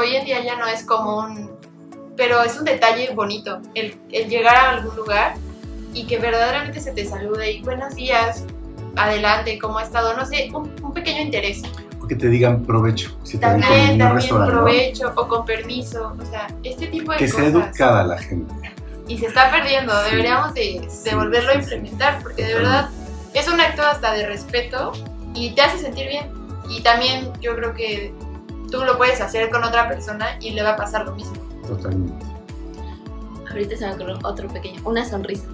Hoy 0.00 0.14
en 0.14 0.24
día 0.24 0.44
ya 0.44 0.56
no 0.56 0.66
es 0.68 0.84
común, 0.84 1.50
pero 2.16 2.40
es 2.44 2.56
un 2.56 2.64
detalle 2.64 3.12
bonito 3.16 3.60
el, 3.74 3.96
el 4.12 4.28
llegar 4.28 4.54
a 4.54 4.70
algún 4.70 4.94
lugar 4.94 5.34
y 5.92 6.06
que 6.06 6.18
verdaderamente 6.18 6.78
se 6.80 6.92
te 6.92 7.04
salude 7.04 7.50
y 7.50 7.62
buenos 7.62 7.96
días, 7.96 8.44
adelante, 8.96 9.58
¿cómo 9.58 9.78
ha 9.78 9.82
estado? 9.82 10.16
No 10.16 10.24
sé, 10.26 10.50
un, 10.54 10.70
un 10.82 10.92
pequeño 10.92 11.22
interés. 11.22 11.62
O 12.00 12.06
que 12.06 12.16
te 12.16 12.28
digan 12.28 12.64
provecho, 12.64 13.16
si 13.22 13.38
te 13.38 13.46
ven 13.46 13.60
con 13.60 13.62
También, 13.62 13.92
un 13.92 13.98
también 13.98 14.46
provecho 14.46 15.12
o 15.16 15.28
con 15.28 15.44
permiso, 15.44 16.14
o 16.20 16.24
sea, 16.26 16.48
este 16.64 16.88
tipo 16.88 17.12
de 17.12 17.18
Que 17.18 17.28
sea 17.28 17.44
cosas. 17.52 17.68
educada 17.68 18.04
la 18.04 18.18
gente. 18.18 18.52
y 19.08 19.18
se 19.18 19.26
está 19.26 19.50
perdiendo. 19.50 19.92
Sí. 20.04 20.10
Deberíamos 20.10 20.54
de, 20.54 20.80
de 20.80 20.90
Sí, 20.90 21.14
volverlo 21.14 21.50
a 21.50 21.54
sí, 21.54 21.58
sí. 21.58 21.74
implementar 21.74 22.22
porque 22.22 22.44
de 22.44 22.54
verdad 22.54 22.90
es 23.34 23.48
un 23.48 23.60
acto 23.60 23.82
hasta 23.82 24.12
de 24.14 24.26
respeto 24.26 24.92
y 25.34 25.50
te 25.54 25.62
hace 25.62 25.78
sentir 25.78 26.08
bien. 26.08 26.30
Y 26.68 26.82
también 26.82 27.30
yo 27.40 27.54
creo 27.56 27.72
que 27.74 28.12
tú 28.70 28.82
lo 28.84 28.96
puedes 28.98 29.20
hacer 29.20 29.50
con 29.50 29.62
otra 29.64 29.88
persona 29.88 30.36
y 30.40 30.50
le 30.50 30.62
va 30.62 30.70
a 30.70 30.76
pasar 30.76 31.04
lo 31.04 31.14
mismo. 31.14 31.34
Totalmente. 31.66 32.26
Ahorita 33.50 33.76
se 33.76 33.86
me 33.86 33.92
ocurrió 33.94 34.18
otro 34.24 34.48
pequeño, 34.48 34.80
una 34.84 35.04
sonrisa. 35.04 35.44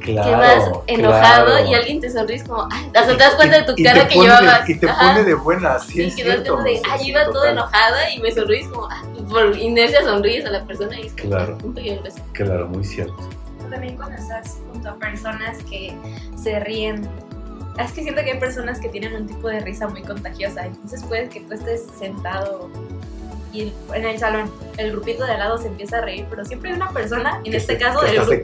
Claro. 0.00 0.28
que 0.30 0.36
vas 0.36 0.70
enojado 0.86 1.46
claro. 1.46 1.66
y 1.70 1.74
alguien 1.74 2.00
te 2.00 2.10
sonríe 2.10 2.42
como, 2.44 2.66
ay, 2.70 2.90
hasta 2.94 3.12
te 3.12 3.16
das 3.22 3.34
cuenta 3.36 3.58
de 3.58 3.62
tu 3.64 3.72
Y 3.76 3.84
cara 3.84 4.02
te 4.02 4.08
que 4.08 4.14
pone 4.16 4.28
llevabas. 4.28 4.66
De, 4.66 4.72
y 4.72 4.78
te 4.78 4.88
Ajá. 4.90 5.08
pone 5.12 5.24
de 5.24 5.34
buenas, 5.34 5.84
sí, 5.86 5.92
Sí, 5.92 6.02
es 6.02 6.16
que 6.16 6.22
te 6.22 6.28
das 6.28 6.36
cierto. 6.38 6.52
cuenta 6.54 6.70
de, 6.70 6.76
sí, 6.76 6.82
ay, 6.90 6.98
sí, 7.00 7.08
iba 7.10 7.20
toda 7.24 7.32
total. 7.34 7.52
enojada 7.52 8.10
y 8.14 8.18
me 8.20 8.32
sonríes 8.32 8.68
como, 8.68 8.86
ah, 8.90 9.02
por 9.28 9.56
inercia 9.58 10.02
sonríes 10.02 10.44
a 10.46 10.50
la 10.50 10.64
persona 10.64 10.98
y 10.98 11.06
es 11.06 11.12
como 11.12 11.28
Claro. 11.30 11.58
un 11.62 11.74
pequeño 11.74 12.02
beso. 12.02 12.18
Claro, 12.32 12.66
muy 12.68 12.84
cierto. 12.84 13.14
También 13.70 13.96
cuando 13.96 14.16
estás 14.16 14.58
junto 14.72 14.88
a 14.88 14.94
personas 14.96 15.58
que 15.68 15.94
se 16.42 16.58
ríen. 16.60 17.08
Es 17.78 17.92
que 17.92 18.02
siento 18.02 18.22
que 18.24 18.32
hay 18.32 18.38
personas 18.40 18.80
que 18.80 18.88
tienen 18.88 19.14
un 19.14 19.26
tipo 19.28 19.48
de 19.48 19.60
risa 19.60 19.86
muy 19.86 20.02
contagiosa. 20.02 20.66
Entonces 20.66 21.04
puedes 21.04 21.30
que 21.30 21.40
tú 21.40 21.54
estés 21.54 21.86
sentado 21.98 22.68
y 23.52 23.72
en 23.94 24.04
el 24.04 24.18
salón 24.18 24.50
el 24.76 24.92
grupito 24.92 25.24
de 25.24 25.32
al 25.32 25.38
lado 25.40 25.58
se 25.58 25.68
empieza 25.68 25.98
a 25.98 26.00
reír, 26.02 26.26
pero 26.30 26.44
siempre 26.44 26.70
hay 26.70 26.76
una 26.76 26.90
persona, 26.90 27.40
en 27.44 27.54
este 27.54 27.74
se- 27.74 27.78
caso 27.78 28.00
del 28.02 28.16
grupo. 28.16 28.30
de 28.30 28.40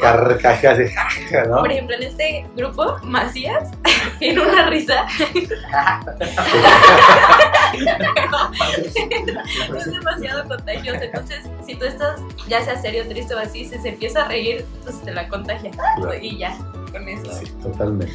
jaja, 0.91 1.45
¿no? 1.49 1.57
Por 1.59 1.71
ejemplo, 1.73 1.97
en 1.97 2.03
este 2.03 2.47
grupo, 2.57 2.97
Macías 3.03 3.71
tiene 4.19 4.41
una 4.41 4.67
risa. 4.69 5.07
es 9.77 9.85
demasiado 9.93 10.49
contagiosa. 10.49 11.05
Entonces, 11.05 11.45
si 11.67 11.75
tú 11.77 11.85
estás, 11.85 12.21
ya 12.49 12.65
sea 12.65 12.81
serio, 12.81 13.05
triste 13.09 13.35
o 13.35 13.39
así, 13.39 13.65
si 13.65 13.79
se 13.79 13.89
empieza 13.91 14.25
a 14.25 14.29
reír, 14.29 14.65
entonces 14.79 15.03
te 15.03 15.13
la 15.13 15.29
contagia. 15.29 15.71
Claro. 15.71 16.15
Y 16.21 16.39
ya, 16.39 16.57
con 16.93 17.09
eso. 17.09 17.33
Sí, 17.33 17.53
totalmente. 17.63 18.13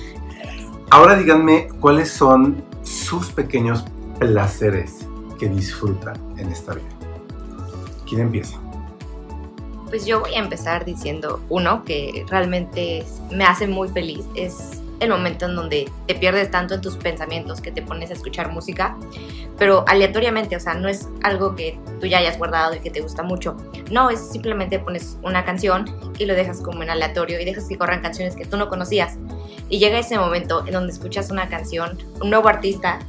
Ahora 0.89 1.15
díganme 1.15 1.69
cuáles 1.79 2.11
son 2.11 2.63
sus 2.83 3.31
pequeños 3.31 3.85
placeres 4.19 5.07
que 5.41 5.49
disfrutan 5.49 6.15
en 6.37 6.49
esta 6.51 6.75
vida. 6.75 6.85
¿Quién 8.07 8.21
empieza? 8.21 8.59
Pues 9.89 10.05
yo 10.05 10.19
voy 10.19 10.35
a 10.35 10.37
empezar 10.37 10.85
diciendo 10.85 11.41
uno 11.49 11.83
que 11.83 12.23
realmente 12.29 13.03
me 13.31 13.43
hace 13.43 13.65
muy 13.65 13.87
feliz. 13.89 14.23
Es 14.35 14.83
el 14.99 15.09
momento 15.09 15.47
en 15.47 15.55
donde 15.55 15.91
te 16.05 16.13
pierdes 16.13 16.51
tanto 16.51 16.75
en 16.75 16.81
tus 16.81 16.95
pensamientos 16.95 17.59
que 17.59 17.71
te 17.71 17.81
pones 17.81 18.11
a 18.11 18.13
escuchar 18.13 18.51
música, 18.51 18.95
pero 19.57 19.83
aleatoriamente, 19.87 20.55
o 20.55 20.59
sea, 20.59 20.75
no 20.75 20.87
es 20.87 21.09
algo 21.23 21.55
que 21.55 21.79
tú 21.99 22.05
ya 22.05 22.19
hayas 22.19 22.37
guardado 22.37 22.75
y 22.75 22.79
que 22.79 22.91
te 22.91 23.01
gusta 23.01 23.23
mucho. 23.23 23.57
No, 23.89 24.11
es 24.11 24.19
simplemente 24.19 24.77
pones 24.77 25.17
una 25.23 25.43
canción 25.43 25.85
y 26.19 26.25
lo 26.25 26.35
dejas 26.35 26.61
como 26.61 26.83
en 26.83 26.91
aleatorio 26.91 27.41
y 27.41 27.45
dejas 27.45 27.67
que 27.67 27.79
corran 27.79 28.03
canciones 28.03 28.35
que 28.35 28.45
tú 28.45 28.57
no 28.57 28.69
conocías. 28.69 29.17
Y 29.69 29.79
llega 29.79 29.97
ese 29.97 30.19
momento 30.19 30.67
en 30.67 30.73
donde 30.73 30.93
escuchas 30.93 31.31
una 31.31 31.49
canción, 31.49 31.97
un 32.21 32.29
nuevo 32.29 32.47
artista 32.47 32.99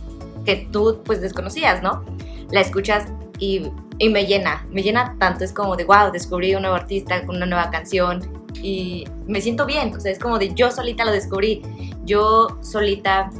que 0.47 0.68
tú 0.73 1.03
pues 1.05 1.21
desconocías, 1.21 1.83
¿no? 1.83 2.05
La 2.53 2.61
escuchas 2.61 3.07
y, 3.38 3.71
y 3.99 4.09
me 4.09 4.27
llena, 4.27 4.65
me 4.71 4.83
llena 4.83 5.17
tanto, 5.19 5.45
es 5.45 5.53
como 5.53 5.75
de, 5.75 5.85
wow, 5.85 6.12
descubrí 6.12 6.55
un 6.55 6.62
nuevo 6.62 6.77
artista 6.77 7.27
con 7.27 7.37
una 7.37 7.47
nueva 7.47 7.71
canción 7.71 8.21
y 8.62 9.05
me 9.27 9.41
siento 9.41 9.67
bien, 9.67 9.95
o 9.95 10.01
sea, 10.01 10.12
es 10.12 10.19
como 10.19 10.38
de 10.38 10.55
yo 10.55 10.71
solita 10.71 11.05
lo 11.05 11.11
descubrí, 11.11 11.62
yo 12.05 12.47
solita 12.61 13.31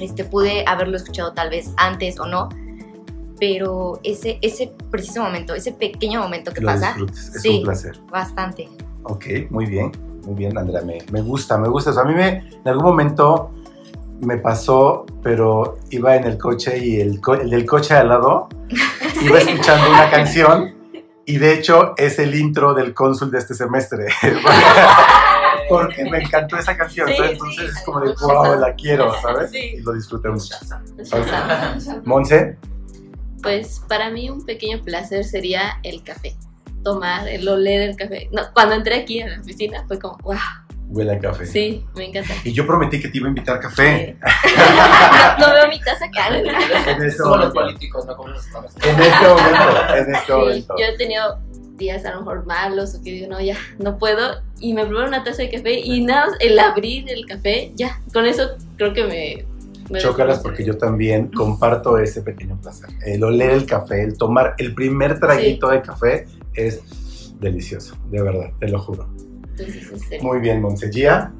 este, 0.00 0.24
pude 0.24 0.64
haberlo 0.66 0.96
escuchado 0.96 1.32
tal 1.32 1.50
vez 1.50 1.72
antes 1.76 2.18
o 2.18 2.26
no, 2.26 2.48
pero 3.38 4.00
ese, 4.04 4.38
ese 4.42 4.72
preciso 4.90 5.22
momento, 5.22 5.54
ese 5.54 5.72
pequeño 5.72 6.20
momento 6.20 6.52
que 6.52 6.60
Lo 6.60 6.68
pasa, 6.68 6.96
es 7.12 7.42
sí. 7.42 7.58
un 7.58 7.64
placer. 7.64 7.98
bastante. 8.10 8.68
Ok, 9.02 9.26
muy 9.50 9.66
bien, 9.66 9.92
muy 10.24 10.34
bien, 10.34 10.56
Andrea, 10.56 10.80
me, 10.82 10.98
me 11.12 11.20
gusta, 11.20 11.58
me 11.58 11.68
gusta. 11.68 11.90
O 11.90 11.92
sea, 11.92 12.04
a 12.04 12.06
mí 12.06 12.14
me, 12.14 12.28
en 12.48 12.68
algún 12.68 12.84
momento 12.84 13.50
me 14.20 14.36
pasó, 14.38 15.04
pero 15.22 15.78
iba 15.90 16.16
en 16.16 16.24
el 16.24 16.38
coche 16.38 16.78
y 16.78 17.00
el, 17.00 17.20
co- 17.20 17.34
el 17.34 17.50
del 17.50 17.66
coche 17.66 17.94
al 17.94 18.08
lado 18.08 18.48
iba 19.22 19.38
escuchando 19.38 19.90
una 19.90 20.10
canción 20.10 20.74
y 21.26 21.38
de 21.38 21.54
hecho 21.54 21.94
es 21.96 22.18
el 22.18 22.34
intro 22.34 22.74
del 22.74 22.92
cónsul 22.94 23.30
de 23.30 23.38
este 23.38 23.54
semestre. 23.54 24.06
Porque 25.68 26.04
me 26.04 26.18
encantó 26.18 26.58
esa 26.58 26.76
canción, 26.76 27.08
Sí, 27.08 27.14
entonces 27.18 27.70
es 27.74 27.82
como 27.84 28.00
de, 28.00 28.14
wow, 28.20 28.58
la 28.60 28.74
quiero, 28.74 29.14
¿sabes? 29.22 29.50
Sí. 29.50 29.76
Y 29.78 29.80
lo 29.80 29.94
disfruté 29.94 30.28
mucho. 30.28 30.54
Monse, 32.04 32.58
Pues 33.42 33.80
para 33.88 34.10
mí 34.10 34.28
un 34.28 34.44
pequeño 34.44 34.82
placer 34.82 35.24
sería 35.24 35.78
el 35.82 36.02
café. 36.04 36.36
Tomar, 36.82 37.26
el 37.28 37.48
oler 37.48 37.80
el 37.88 37.96
café. 37.96 38.28
No, 38.30 38.42
cuando 38.52 38.74
entré 38.74 38.96
aquí 39.00 39.22
a 39.22 39.28
la 39.28 39.40
oficina 39.40 39.84
fue 39.88 39.98
como, 39.98 40.18
wow, 40.18 40.36
huele 40.94 41.12
a 41.12 41.18
café. 41.18 41.46
sí, 41.46 41.84
me 41.96 42.06
encanta. 42.06 42.34
Y 42.44 42.52
yo 42.52 42.66
prometí 42.66 43.00
que 43.00 43.08
te 43.08 43.18
iba 43.18 43.26
a 43.26 43.30
invitar 43.30 43.60
café. 43.60 44.16
No, 45.38 45.48
no 45.48 45.52
veo 45.54 45.68
mi 45.68 45.80
taza 45.80 46.04
acá. 46.06 46.28
En 46.38 46.46
este 47.02 47.10
Somos 47.18 47.38
los 47.38 47.54
momento. 47.54 47.54
políticos, 47.54 48.06
no 48.06 48.16
como 48.16 48.28
los 48.28 48.46
estamos. 48.46 48.72
En 48.84 49.00
este 49.00 49.26
momento, 49.28 49.94
en 49.96 50.14
este 50.14 50.26
Sí, 50.26 50.32
momento. 50.32 50.74
yo 50.78 50.84
he 50.86 50.96
tenido 50.96 51.38
días 51.76 52.04
a 52.04 52.12
lo 52.12 52.18
mejor 52.20 52.46
malos 52.46 52.94
o 52.94 53.02
que 53.02 53.10
digo, 53.10 53.28
no, 53.28 53.40
ya, 53.40 53.56
no 53.78 53.98
puedo. 53.98 54.40
Y 54.60 54.74
me 54.74 54.84
preparo 54.86 55.08
una 55.08 55.24
taza 55.24 55.42
de 55.42 55.50
café 55.50 55.80
y 55.80 56.02
nada, 56.04 56.26
más 56.28 56.36
el 56.40 56.58
abrir 56.58 57.10
el 57.10 57.26
café, 57.26 57.72
ya, 57.74 58.00
con 58.12 58.26
eso 58.26 58.50
creo 58.76 58.92
que 58.94 59.04
me... 59.04 59.44
me 59.90 59.98
Chócalas 59.98 60.38
porque 60.38 60.64
yo 60.64 60.78
también 60.78 61.28
comparto 61.32 61.98
ese 61.98 62.22
pequeño 62.22 62.56
placer. 62.60 62.90
El 63.04 63.24
oler 63.24 63.50
el 63.50 63.66
café, 63.66 64.04
el 64.04 64.16
tomar 64.16 64.54
el 64.58 64.72
primer 64.74 65.18
traguito 65.18 65.68
de 65.70 65.82
café 65.82 66.26
es 66.54 66.80
delicioso, 67.40 67.96
de 68.10 68.22
verdad, 68.22 68.50
te 68.60 68.68
lo 68.68 68.78
juro. 68.78 69.08
Entonces. 69.58 70.22
Muy 70.22 70.40
bien, 70.40 70.60
Monsellía. 70.60 71.32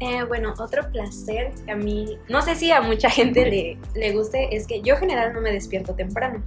Eh, 0.00 0.22
bueno, 0.28 0.54
otro 0.58 0.90
placer 0.92 1.52
que 1.64 1.72
a 1.72 1.76
mí, 1.76 2.18
no 2.28 2.40
sé 2.42 2.54
si 2.54 2.70
a 2.70 2.80
mucha 2.80 3.10
gente 3.10 3.44
le, 3.50 3.78
le 3.94 4.12
guste, 4.12 4.54
es 4.54 4.66
que 4.66 4.80
yo 4.80 4.94
en 4.94 5.00
general 5.00 5.32
no 5.32 5.40
me 5.40 5.52
despierto 5.52 5.94
temprano. 5.94 6.42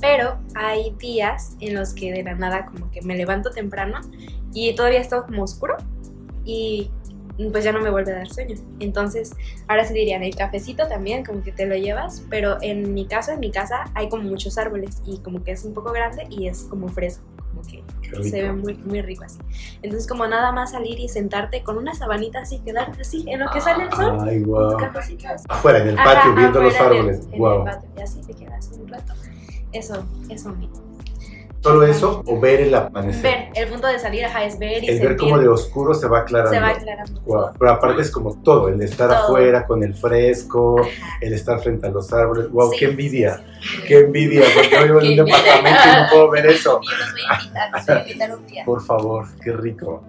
Pero 0.00 0.38
hay 0.54 0.94
días 0.98 1.56
en 1.60 1.74
los 1.74 1.94
que 1.94 2.12
de 2.12 2.22
la 2.22 2.34
nada 2.34 2.66
como 2.66 2.90
que 2.90 3.02
me 3.02 3.16
levanto 3.16 3.50
temprano 3.50 4.00
y 4.52 4.74
todavía 4.74 5.00
está 5.00 5.22
como 5.22 5.42
oscuro 5.42 5.76
y 6.44 6.90
pues 7.52 7.64
ya 7.64 7.72
no 7.72 7.80
me 7.80 7.90
vuelve 7.90 8.12
a 8.12 8.16
dar 8.16 8.28
sueño. 8.28 8.56
Entonces, 8.80 9.34
ahora 9.68 9.84
sí 9.84 9.94
dirían, 9.94 10.22
el 10.22 10.34
cafecito 10.34 10.86
también 10.88 11.24
como 11.24 11.42
que 11.42 11.52
te 11.52 11.66
lo 11.66 11.76
llevas, 11.76 12.24
pero 12.30 12.58
en 12.62 12.94
mi 12.94 13.06
caso, 13.06 13.32
en 13.32 13.40
mi 13.40 13.50
casa 13.50 13.84
hay 13.94 14.08
como 14.08 14.22
muchos 14.24 14.58
árboles 14.58 15.02
y 15.04 15.18
como 15.18 15.42
que 15.44 15.52
es 15.52 15.64
un 15.64 15.74
poco 15.74 15.92
grande 15.92 16.26
y 16.30 16.48
es 16.48 16.62
como 16.64 16.88
fresco, 16.88 17.24
como 17.56 17.62
que 17.68 17.82
se 18.30 18.42
ve 18.42 18.52
muy, 18.52 18.74
muy 18.74 19.02
rico 19.02 19.24
así. 19.24 19.38
Entonces, 19.82 20.08
como 20.08 20.26
nada 20.26 20.52
más 20.52 20.72
salir 20.72 20.98
y 21.00 21.08
sentarte 21.08 21.62
con 21.62 21.76
una 21.78 21.94
sabanita 21.94 22.40
así, 22.40 22.58
quedarte 22.60 23.02
así, 23.02 23.24
en 23.28 23.40
lo 23.40 23.50
que 23.50 23.60
sale 23.60 23.84
el 23.84 23.92
sol, 23.92 24.18
Ay, 24.20 24.42
wow. 24.44 24.76
Afuera, 25.48 25.78
en 25.80 25.88
el 25.88 25.98
Ajá, 25.98 26.14
patio, 26.14 26.34
viendo 26.34 26.62
los 26.62 26.74
en 26.74 26.82
árboles. 26.82 27.26
en 27.26 27.32
el 27.34 27.40
Wow. 27.40 27.64
patio, 27.64 27.88
y 27.96 28.00
así 28.00 28.20
te 28.20 28.34
quedas 28.34 28.70
un 28.80 28.88
rato. 28.88 29.12
Eso, 29.72 30.04
eso 30.28 30.50
me. 30.50 30.68
¿Solo 31.62 31.84
eso 31.84 32.22
o 32.26 32.38
ver 32.38 32.60
el 32.60 32.74
amanecer? 32.74 33.22
Ver, 33.22 33.48
el 33.54 33.68
punto 33.68 33.88
de 33.88 33.98
salir, 33.98 34.24
ajá, 34.24 34.44
es 34.44 34.56
ver 34.58 34.84
y 34.84 34.88
el 34.88 34.98
ver 35.00 35.08
sentir. 35.08 35.16
cómo 35.16 35.38
de 35.38 35.48
oscuro 35.48 35.94
se 35.94 36.06
va 36.06 36.20
aclarando. 36.20 36.52
se 36.54 36.60
va 36.60 36.68
aclarando. 36.68 37.20
Wow. 37.22 37.50
Pero 37.58 37.70
aparte 37.72 38.02
es 38.02 38.10
como 38.10 38.34
todo, 38.42 38.68
el 38.68 38.80
estar 38.82 39.08
Todo. 39.08 39.18
afuera 39.24 39.66
con 39.66 39.82
el 39.82 39.92
fresco, 39.94 40.80
Ajá. 40.80 40.88
el 41.20 41.32
estar 41.32 41.58
frente 41.60 41.86
a 41.88 41.90
los 41.90 42.12
árboles. 42.12 42.50
Wow, 42.50 42.70
Sí, 42.70 42.78
qué 42.78 42.84
envidia, 42.86 43.42
sí, 43.60 43.68
sí. 43.68 43.82
qué 43.88 43.98
envidia, 44.00 44.42
porque 44.54 44.70
yo 44.70 44.84
vivo 44.84 45.00
en 45.00 45.06
un 45.20 45.26
departamento 45.26 45.80
y 45.84 46.02
no 46.02 46.08
puedo 46.10 46.30
ver 46.30 46.46
eso. 46.46 46.80
Yo 46.88 46.96
los 46.98 47.12
voy 47.12 47.22
a 47.30 47.40
invitar, 47.42 47.70
los 47.72 47.86
voy 47.86 47.94
a 47.96 48.00
invitar 48.02 48.36
un 48.36 48.46
día. 48.46 48.64
Por 48.64 48.82
favor, 48.84 49.26
qué 49.42 49.52
rico. 49.52 50.04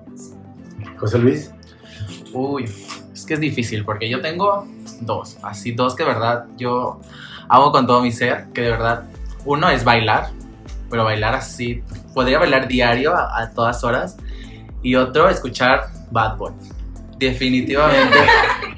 José 1.00 1.18
Luis, 1.18 1.52
Uy, 2.34 2.66
es 3.14 3.26
que 3.26 3.34
es 3.36 3.40
difícil 3.40 3.84
porque 3.86 4.10
yo 4.10 4.22
tengo 4.22 4.68
dos, 5.02 5.38
así 5.42 5.72
dos 5.72 5.96
que 5.96 6.04
de 6.04 6.10
verdad 6.10 6.46
yo 6.58 7.00
amo 7.50 7.72
con 7.72 7.88
todo 7.88 8.02
mi 8.02 8.12
ser, 8.12 8.48
que 8.54 8.62
de 8.62 8.72
verdad 8.72 9.06
uno 9.46 9.70
es 9.70 9.84
bailar, 9.84 10.30
pero 10.90 11.04
bailar 11.04 11.36
así, 11.36 11.84
podría 12.14 12.40
bailar 12.40 12.68
diario 12.68 13.16
a, 13.16 13.42
a 13.42 13.52
todas 13.52 13.84
horas, 13.84 14.18
y 14.82 14.96
otro 14.96 15.30
escuchar 15.30 15.88
Bad 16.12 16.38
Bunny. 16.38 16.56
definitivamente. 17.20 18.18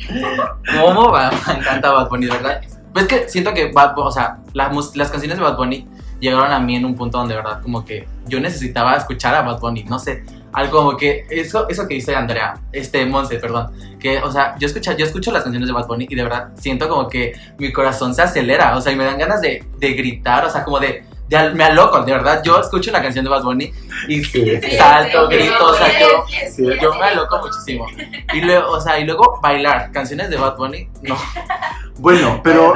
¿Cómo 0.79 1.11
va? 1.11 1.31
Me 1.47 1.53
encanta 1.53 1.91
Bad 1.91 2.09
Bunny, 2.09 2.27
¿verdad? 2.27 2.61
Pues 2.93 3.05
que 3.05 3.29
siento 3.29 3.53
que 3.53 3.71
Bad 3.71 3.95
Bunny, 3.95 4.07
o 4.07 4.11
sea, 4.11 4.37
las, 4.53 4.95
las 4.95 5.11
canciones 5.11 5.37
de 5.37 5.43
Bad 5.43 5.57
Bunny 5.57 5.87
llegaron 6.19 6.51
a 6.51 6.59
mí 6.59 6.75
en 6.75 6.85
un 6.85 6.95
punto 6.95 7.17
donde, 7.17 7.35
¿verdad? 7.35 7.61
Como 7.61 7.85
que 7.85 8.07
yo 8.27 8.39
necesitaba 8.39 8.95
escuchar 8.95 9.35
a 9.35 9.41
Bad 9.41 9.59
Bunny, 9.59 9.83
no 9.83 9.99
sé. 9.99 10.23
Algo 10.51 10.79
como 10.79 10.97
que 10.97 11.27
eso, 11.29 11.69
eso 11.69 11.87
que 11.87 11.93
dice 11.93 12.15
Andrea, 12.15 12.55
este, 12.71 13.05
Monse, 13.05 13.37
perdón, 13.37 13.71
que, 13.99 14.17
o 14.17 14.31
sea, 14.31 14.55
yo 14.57 14.65
escucho, 14.65 14.97
yo 14.97 15.05
escucho 15.05 15.31
las 15.31 15.43
canciones 15.43 15.67
de 15.67 15.73
Bad 15.73 15.85
Bunny 15.85 16.07
y 16.09 16.15
de 16.15 16.23
verdad 16.23 16.49
siento 16.55 16.89
como 16.89 17.07
que 17.07 17.33
mi 17.59 17.71
corazón 17.71 18.15
se 18.15 18.23
acelera, 18.23 18.75
o 18.75 18.81
sea, 18.81 18.91
y 18.91 18.95
me 18.95 19.03
dan 19.03 19.19
ganas 19.19 19.41
de, 19.41 19.63
de 19.77 19.93
gritar, 19.93 20.43
o 20.45 20.49
sea, 20.49 20.63
como 20.63 20.79
de, 20.79 21.03
de 21.29 21.53
me 21.53 21.63
aloco, 21.63 22.01
de 22.03 22.11
verdad, 22.11 22.41
yo 22.43 22.59
escucho 22.59 22.89
una 22.89 23.01
canción 23.01 23.23
de 23.23 23.29
Bad 23.29 23.43
Bunny 23.43 23.71
y 24.07 24.23
Sí. 24.23 24.59
salto, 24.77 25.29
Sí, 25.29 25.35
grito, 25.37 25.65
o 25.67 25.73
sea, 25.75 25.99
yo, 25.99 26.07
sí, 26.49 26.63
yo 26.81 26.93
me 26.95 27.03
aloco 27.05 27.37
muchísimo. 27.39 27.85
Y 28.33 28.41
luego, 28.41 28.71
o 28.71 28.81
sea, 28.81 28.99
y 28.99 29.05
luego 29.05 29.39
bailar 29.41 29.91
canciones 29.91 30.29
de 30.29 30.37
Bad 30.37 30.57
Bunny, 30.57 30.89
no, 31.03 31.15
Bueno, 31.99 32.39
pero 32.43 32.73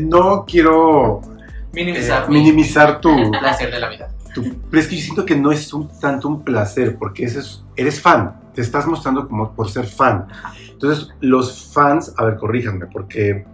no 0.00 0.44
quiero 0.46 1.20
eh, 1.22 1.28
minimizar 1.72 2.28
mi 2.28 2.38
minimizar 2.40 3.00
tu, 3.00 3.30
placer 3.40 3.70
de 3.72 3.80
la 3.80 3.88
vida. 3.88 4.08
tu- 4.34 4.54
Pero 4.70 4.80
es 4.82 4.88
que 4.88 4.96
yo 4.96 5.02
siento 5.02 5.24
que 5.24 5.36
no 5.36 5.50
es 5.52 5.72
un, 5.72 5.88
tanto 6.00 6.28
un 6.28 6.44
placer, 6.44 6.96
porque 6.98 7.24
es, 7.24 7.62
eres 7.76 8.00
fan, 8.02 8.34
te 8.54 8.60
estás 8.60 8.86
mostrando 8.86 9.26
como 9.28 9.52
por 9.52 9.70
ser 9.70 9.86
fan. 9.86 10.26
Entonces, 10.70 11.08
los 11.20 11.70
fans, 11.72 12.12
a 12.18 12.24
ver, 12.24 12.36
corríjanme, 12.36 12.86
porque... 12.86 13.46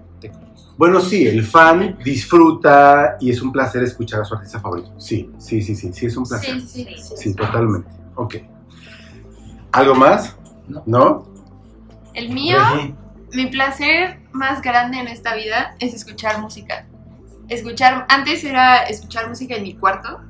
Bueno, 0.80 0.98
sí, 1.02 1.26
el 1.26 1.44
fan 1.44 1.98
disfruta 2.02 3.18
y 3.20 3.28
es 3.28 3.42
un 3.42 3.52
placer 3.52 3.82
escuchar 3.82 4.22
a 4.22 4.24
su 4.24 4.32
artista 4.32 4.60
favorito. 4.60 4.98
Sí, 4.98 5.30
sí, 5.36 5.60
sí, 5.60 5.76
sí, 5.76 5.92
sí, 5.92 6.06
es 6.06 6.16
un 6.16 6.24
placer. 6.24 6.58
Sí, 6.62 6.86
sí, 6.86 6.96
sí. 6.96 7.14
Sí, 7.18 7.34
totalmente. 7.34 7.90
Ok. 8.14 8.36
¿Algo 9.72 9.94
más? 9.94 10.38
No. 10.66 10.82
¿No? 10.86 11.28
El 12.14 12.30
mío, 12.30 12.56
mi 13.30 13.48
placer 13.48 14.20
más 14.32 14.62
grande 14.62 14.98
en 14.98 15.08
esta 15.08 15.34
vida 15.34 15.76
es 15.80 15.92
escuchar 15.92 16.40
música. 16.40 16.86
Escuchar, 17.50 18.06
antes 18.08 18.42
era 18.42 18.84
escuchar 18.84 19.28
música 19.28 19.56
en 19.56 19.64
mi 19.64 19.74
cuarto, 19.74 20.22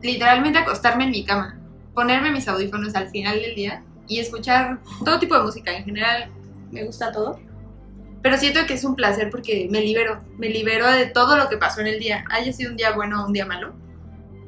literalmente 0.00 0.58
acostarme 0.58 1.04
en 1.04 1.10
mi 1.10 1.26
cama, 1.26 1.58
ponerme 1.92 2.30
mis 2.30 2.48
audífonos 2.48 2.94
al 2.94 3.10
final 3.10 3.42
del 3.42 3.54
día 3.54 3.82
y 4.08 4.20
escuchar 4.20 4.78
todo 5.04 5.18
tipo 5.18 5.36
de 5.36 5.42
música 5.42 5.70
en 5.76 5.84
general. 5.84 6.30
Me 6.72 6.82
gusta 6.82 7.12
todo. 7.12 7.38
Pero 8.22 8.38
siento 8.38 8.66
que 8.66 8.74
es 8.74 8.84
un 8.84 8.96
placer 8.96 9.30
porque 9.30 9.68
me 9.70 9.80
libero, 9.80 10.20
me 10.38 10.48
libero 10.48 10.90
de 10.90 11.06
todo 11.06 11.36
lo 11.36 11.48
que 11.48 11.56
pasó 11.56 11.80
en 11.80 11.86
el 11.88 11.98
día, 11.98 12.24
haya 12.30 12.52
sido 12.52 12.70
un 12.70 12.76
día 12.76 12.92
bueno 12.92 13.22
o 13.22 13.26
un 13.26 13.32
día 13.32 13.46
malo. 13.46 13.72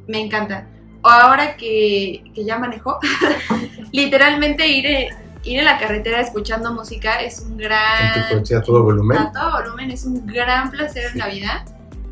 Me 0.07 0.20
encanta. 0.20 0.66
O 1.02 1.09
ahora 1.09 1.57
que, 1.57 2.24
que 2.35 2.44
ya 2.44 2.59
manejo, 2.59 2.98
literalmente 3.92 4.66
ir, 4.66 4.87
eh, 4.87 5.09
ir 5.44 5.61
en 5.61 5.64
la 5.64 5.78
carretera 5.78 6.20
escuchando 6.20 6.72
música 6.72 7.20
es 7.20 7.40
un 7.40 7.52
En 7.52 7.57
tu 7.59 7.64
gran... 7.64 8.38
coche 8.38 8.57
a 8.57 8.62
todo 8.62 8.83
volumen. 8.83 9.18
A 9.18 9.33
todo 9.33 9.52
volumen 9.52 9.90
es 9.90 10.04
un 10.04 10.26
gran 10.26 10.70
placer 10.70 11.12
en 11.12 11.18
la 11.18 11.28
vida. 11.28 11.64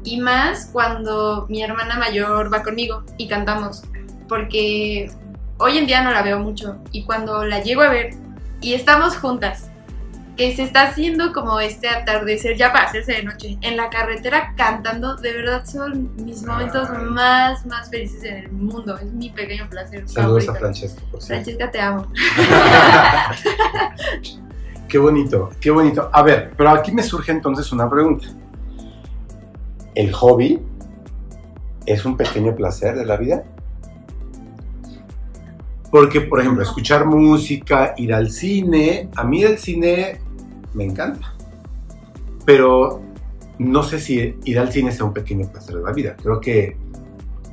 Y 0.04 0.20
más 0.20 0.70
cuando 0.72 1.46
mi 1.48 1.62
hermana 1.64 1.96
mayor 1.96 2.52
va 2.52 2.62
conmigo 2.62 3.02
y 3.18 3.26
cantamos. 3.26 3.82
Porque 4.28 5.10
hoy 5.58 5.78
en 5.78 5.86
día 5.86 6.02
no 6.02 6.12
la 6.12 6.22
veo 6.22 6.38
mucho. 6.38 6.76
Y 6.92 7.04
cuando 7.04 7.44
la 7.44 7.60
llego 7.60 7.82
a 7.82 7.90
ver 7.90 8.14
y 8.60 8.74
estamos 8.74 9.16
juntas, 9.16 9.68
que 10.36 10.54
se 10.54 10.62
está 10.64 10.88
haciendo 10.88 11.32
como 11.32 11.58
este 11.60 11.88
atardecer 11.88 12.56
ya 12.56 12.72
para 12.72 12.84
hacerse 12.84 13.12
de 13.12 13.22
noche, 13.22 13.58
en 13.62 13.76
la 13.76 13.88
carretera 13.88 14.52
cantando, 14.56 15.16
de 15.16 15.32
verdad 15.32 15.64
son 15.64 16.10
mis 16.24 16.42
momentos 16.42 16.88
más, 17.10 17.64
más 17.64 17.88
felices 17.88 18.22
en 18.24 18.36
el 18.36 18.52
mundo. 18.52 18.98
Es 18.98 19.10
mi 19.12 19.30
pequeño 19.30 19.68
placer. 19.70 20.06
Saludos 20.08 20.48
a. 20.48 20.54
Francesca, 20.54 21.00
por. 21.10 21.22
Francesca, 21.22 21.70
te 21.70 21.80
amo. 21.80 22.06
Qué 24.88 24.98
bonito, 24.98 25.50
qué 25.60 25.72
bonito. 25.72 26.08
A 26.12 26.22
ver, 26.22 26.52
pero 26.56 26.70
aquí 26.70 26.92
me 26.92 27.02
surge 27.02 27.32
entonces 27.32 27.72
una 27.72 27.90
pregunta. 27.90 28.28
¿El 29.96 30.12
hobby 30.12 30.60
es 31.86 32.04
un 32.04 32.16
pequeño 32.16 32.54
placer 32.54 32.94
de 32.94 33.04
la 33.04 33.16
vida? 33.16 33.42
Porque, 35.90 36.20
por 36.20 36.40
ejemplo, 36.40 36.62
escuchar 36.62 37.04
música, 37.04 37.94
ir 37.96 38.14
al 38.14 38.30
cine, 38.30 39.08
a 39.16 39.24
mí 39.24 39.42
el 39.42 39.58
cine 39.58 40.20
me 40.76 40.84
encanta. 40.84 41.32
Pero 42.44 43.02
no 43.58 43.82
sé 43.82 43.98
si 43.98 44.38
ir 44.44 44.58
al 44.58 44.70
cine 44.70 44.92
sea 44.92 45.06
un 45.06 45.14
pequeño 45.14 45.50
placer 45.50 45.76
de 45.76 45.82
la 45.82 45.92
vida. 45.92 46.16
Creo 46.22 46.40
que 46.40 46.76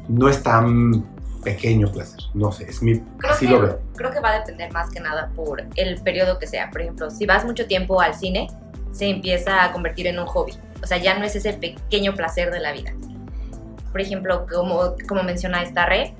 no 0.09 0.29
es 0.29 0.43
tan 0.43 1.03
pequeño 1.43 1.91
placer. 1.91 2.19
No 2.33 2.51
sé, 2.51 2.65
es 2.65 2.81
mi, 2.83 2.99
Creo 3.17 3.33
así 3.33 3.47
que, 3.47 3.53
lo 3.53 3.61
veo. 3.61 3.79
creo 3.95 4.11
que 4.11 4.19
va 4.19 4.31
a 4.31 4.39
depender 4.39 4.71
más 4.71 4.89
que 4.89 4.99
nada 4.99 5.31
por 5.35 5.63
el 5.75 6.01
periodo 6.01 6.37
que 6.37 6.47
sea. 6.47 6.69
Por 6.69 6.81
ejemplo, 6.81 7.09
si 7.09 7.25
vas 7.25 7.45
mucho 7.45 7.65
tiempo 7.65 7.99
al 8.01 8.13
cine, 8.13 8.47
se 8.91 9.07
empieza 9.09 9.63
a 9.63 9.71
convertir 9.71 10.07
en 10.07 10.19
un 10.19 10.25
hobby. 10.27 10.53
O 10.83 10.85
sea, 10.85 10.97
ya 10.97 11.17
no 11.17 11.25
es 11.25 11.35
ese 11.35 11.53
pequeño 11.53 12.13
placer 12.13 12.51
de 12.51 12.59
la 12.59 12.73
vida. 12.73 12.93
Por 13.91 14.01
ejemplo, 14.01 14.45
como, 14.51 14.95
como 15.07 15.23
menciona 15.23 15.63
esta 15.63 15.85
red, 15.85 16.11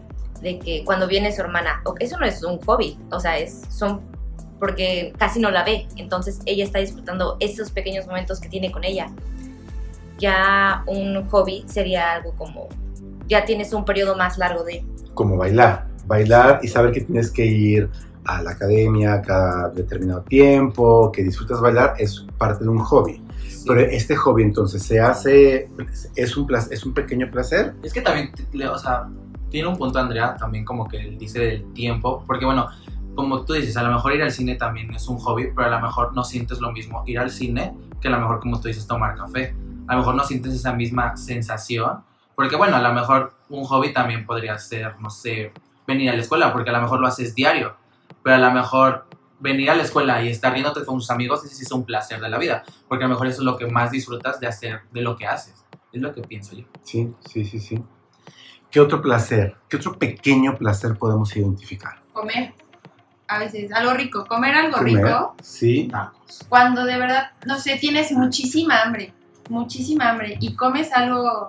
de 0.42 0.60
que 0.60 0.84
cuando 0.86 1.08
viene 1.08 1.32
su 1.32 1.42
hermana, 1.42 1.82
eso 2.00 2.18
no 2.18 2.26
es 2.26 2.44
un 2.44 2.60
hobby, 2.62 3.00
o 3.12 3.20
sea, 3.20 3.38
es, 3.38 3.62
son 3.70 4.02
porque 4.64 5.12
casi 5.18 5.42
no 5.42 5.52
la 5.52 5.66
ve, 5.66 5.90
entonces 5.98 6.40
ella 6.46 6.64
está 6.64 6.80
disfrutando 6.80 7.36
esos 7.42 7.70
pequeños 7.70 8.08
momentos 8.08 8.40
que 8.40 8.48
tiene 8.48 8.72
con 8.72 8.86
ella. 8.86 9.10
Ya 10.20 10.86
un 10.88 11.28
hobby 11.28 11.66
sería 11.68 12.14
algo 12.14 12.32
como, 12.38 12.70
ya 13.28 13.44
tienes 13.44 13.74
un 13.74 13.84
periodo 13.84 14.16
más 14.16 14.38
largo 14.38 14.64
de 14.64 14.86
como 15.16 15.36
bailar. 15.36 15.86
Bailar 16.06 16.62
y 16.64 16.70
saber 16.70 16.94
que 16.94 17.02
tienes 17.02 17.30
que 17.30 17.46
ir 17.46 17.90
a 18.24 18.42
la 18.42 18.52
academia 18.52 19.22
cada 19.22 19.68
determinado 19.68 20.22
tiempo, 20.22 21.12
que 21.12 21.24
disfrutas 21.24 21.60
bailar, 21.60 21.96
es 22.00 22.26
parte 22.38 22.64
de 22.64 22.70
un 22.70 22.80
hobby. 22.80 23.22
Pero 23.68 23.82
este 23.82 24.16
hobby 24.16 24.44
entonces 24.44 24.82
se 24.82 25.02
hace, 25.02 25.70
es 26.16 26.38
un, 26.38 26.48
placer, 26.48 26.72
es 26.72 26.86
un 26.86 26.94
pequeño 26.94 27.30
placer. 27.30 27.74
Es 27.84 27.92
que 27.92 28.00
también, 28.00 28.32
o 28.72 28.78
sea, 28.78 29.10
tiene 29.50 29.68
un 29.68 29.76
punto 29.76 30.00
Andrea 30.00 30.38
también 30.38 30.64
como 30.64 30.88
que 30.88 31.02
él 31.02 31.18
dice 31.18 31.40
del 31.40 31.74
tiempo, 31.74 32.24
porque 32.26 32.46
bueno, 32.46 32.70
como 33.16 33.46
tú 33.46 33.54
dices, 33.54 33.78
a 33.78 33.84
lo 33.84 33.94
mejor 33.94 34.14
ir 34.16 34.24
al 34.24 34.32
cine 34.32 34.56
también 34.56 34.94
es 34.94 35.08
un 35.08 35.18
hobby, 35.20 35.52
pero 35.56 35.68
a 35.68 35.72
lo 35.72 35.80
mejor 35.80 36.14
no 36.14 36.24
sientes 36.24 36.60
lo 36.60 36.72
mismo 36.72 37.04
ir 37.06 37.20
al 37.20 37.30
cine 37.30 37.76
que 38.02 38.08
a 38.08 38.12
lo 38.12 38.20
mejor 38.20 38.40
como 38.40 38.60
tú 38.60 38.68
dices 38.68 38.88
tomar 38.88 39.16
café. 39.16 39.56
A 39.88 39.94
lo 39.94 40.00
mejor 40.00 40.16
no 40.16 40.24
sientes 40.24 40.54
esa 40.54 40.74
misma 40.74 41.16
sensación, 41.18 42.04
porque 42.36 42.56
bueno, 42.56 42.76
a 42.76 42.82
lo 42.82 42.94
mejor 42.94 43.34
un 43.50 43.64
hobby 43.66 43.94
también 43.94 44.26
podría 44.26 44.58
ser, 44.58 45.00
no 45.00 45.10
sé, 45.10 45.54
venir 45.86 46.10
a 46.10 46.14
la 46.14 46.22
escuela, 46.22 46.52
porque 46.52 46.70
a 46.70 46.74
lo 46.74 46.82
mejor 46.82 47.00
lo 47.00 47.08
haces 47.08 47.36
diario, 47.36 47.76
pero 48.24 48.38
a 48.38 48.40
lo 48.40 48.52
mejor 48.52 49.06
venir 49.40 49.70
a 49.70 49.76
la 49.76 49.84
escuela 49.84 50.24
y 50.24 50.30
estar 50.30 50.54
riéndote 50.54 50.86
con 50.86 50.96
tus 50.96 51.12
amigos, 51.12 51.44
ese 51.44 51.64
es 51.64 51.72
un 51.72 51.84
placer 51.84 52.22
de 52.22 52.30
la 52.30 52.38
vida, 52.38 52.64
porque 52.88 53.04
a 53.04 53.08
lo 53.08 53.14
mejor 53.14 53.28
eso 53.28 53.42
es 53.42 53.46
lo 53.46 53.58
que 53.58 53.68
más 53.68 53.92
disfrutas 53.92 54.40
de 54.40 54.48
hacer, 54.48 54.82
de 54.92 55.02
lo 55.02 55.18
que 55.18 55.28
haces. 55.28 55.66
Es 55.92 56.02
lo 56.02 56.14
que 56.14 56.22
pienso 56.22 56.56
yo. 56.56 56.66
Sí, 56.82 57.14
sí, 57.30 57.46
sí, 57.46 57.60
sí. 57.60 57.84
¿Qué 58.72 58.80
otro 58.80 59.02
placer, 59.02 59.58
qué 59.70 59.78
otro 59.78 59.94
pequeño 60.00 60.58
placer 60.58 60.98
podemos 60.98 61.36
identificar? 61.36 62.02
Comer. 62.14 62.56
A 63.36 63.40
veces, 63.40 63.72
algo 63.74 63.94
rico. 63.94 64.26
Comer 64.26 64.54
algo 64.56 64.78
Comer, 64.78 64.96
rico 65.06 65.36
Sí. 65.42 65.88
Tacos. 65.92 66.46
cuando 66.50 66.86
de 66.86 66.98
verdad, 66.98 67.32
no 67.46 67.58
sé, 67.60 67.78
tienes 67.78 68.12
muchísima 68.12 68.82
hambre. 68.82 69.14
Muchísima 69.50 70.10
hambre. 70.10 70.38
Y 70.40 70.56
comes 70.56 70.92
algo 70.94 71.48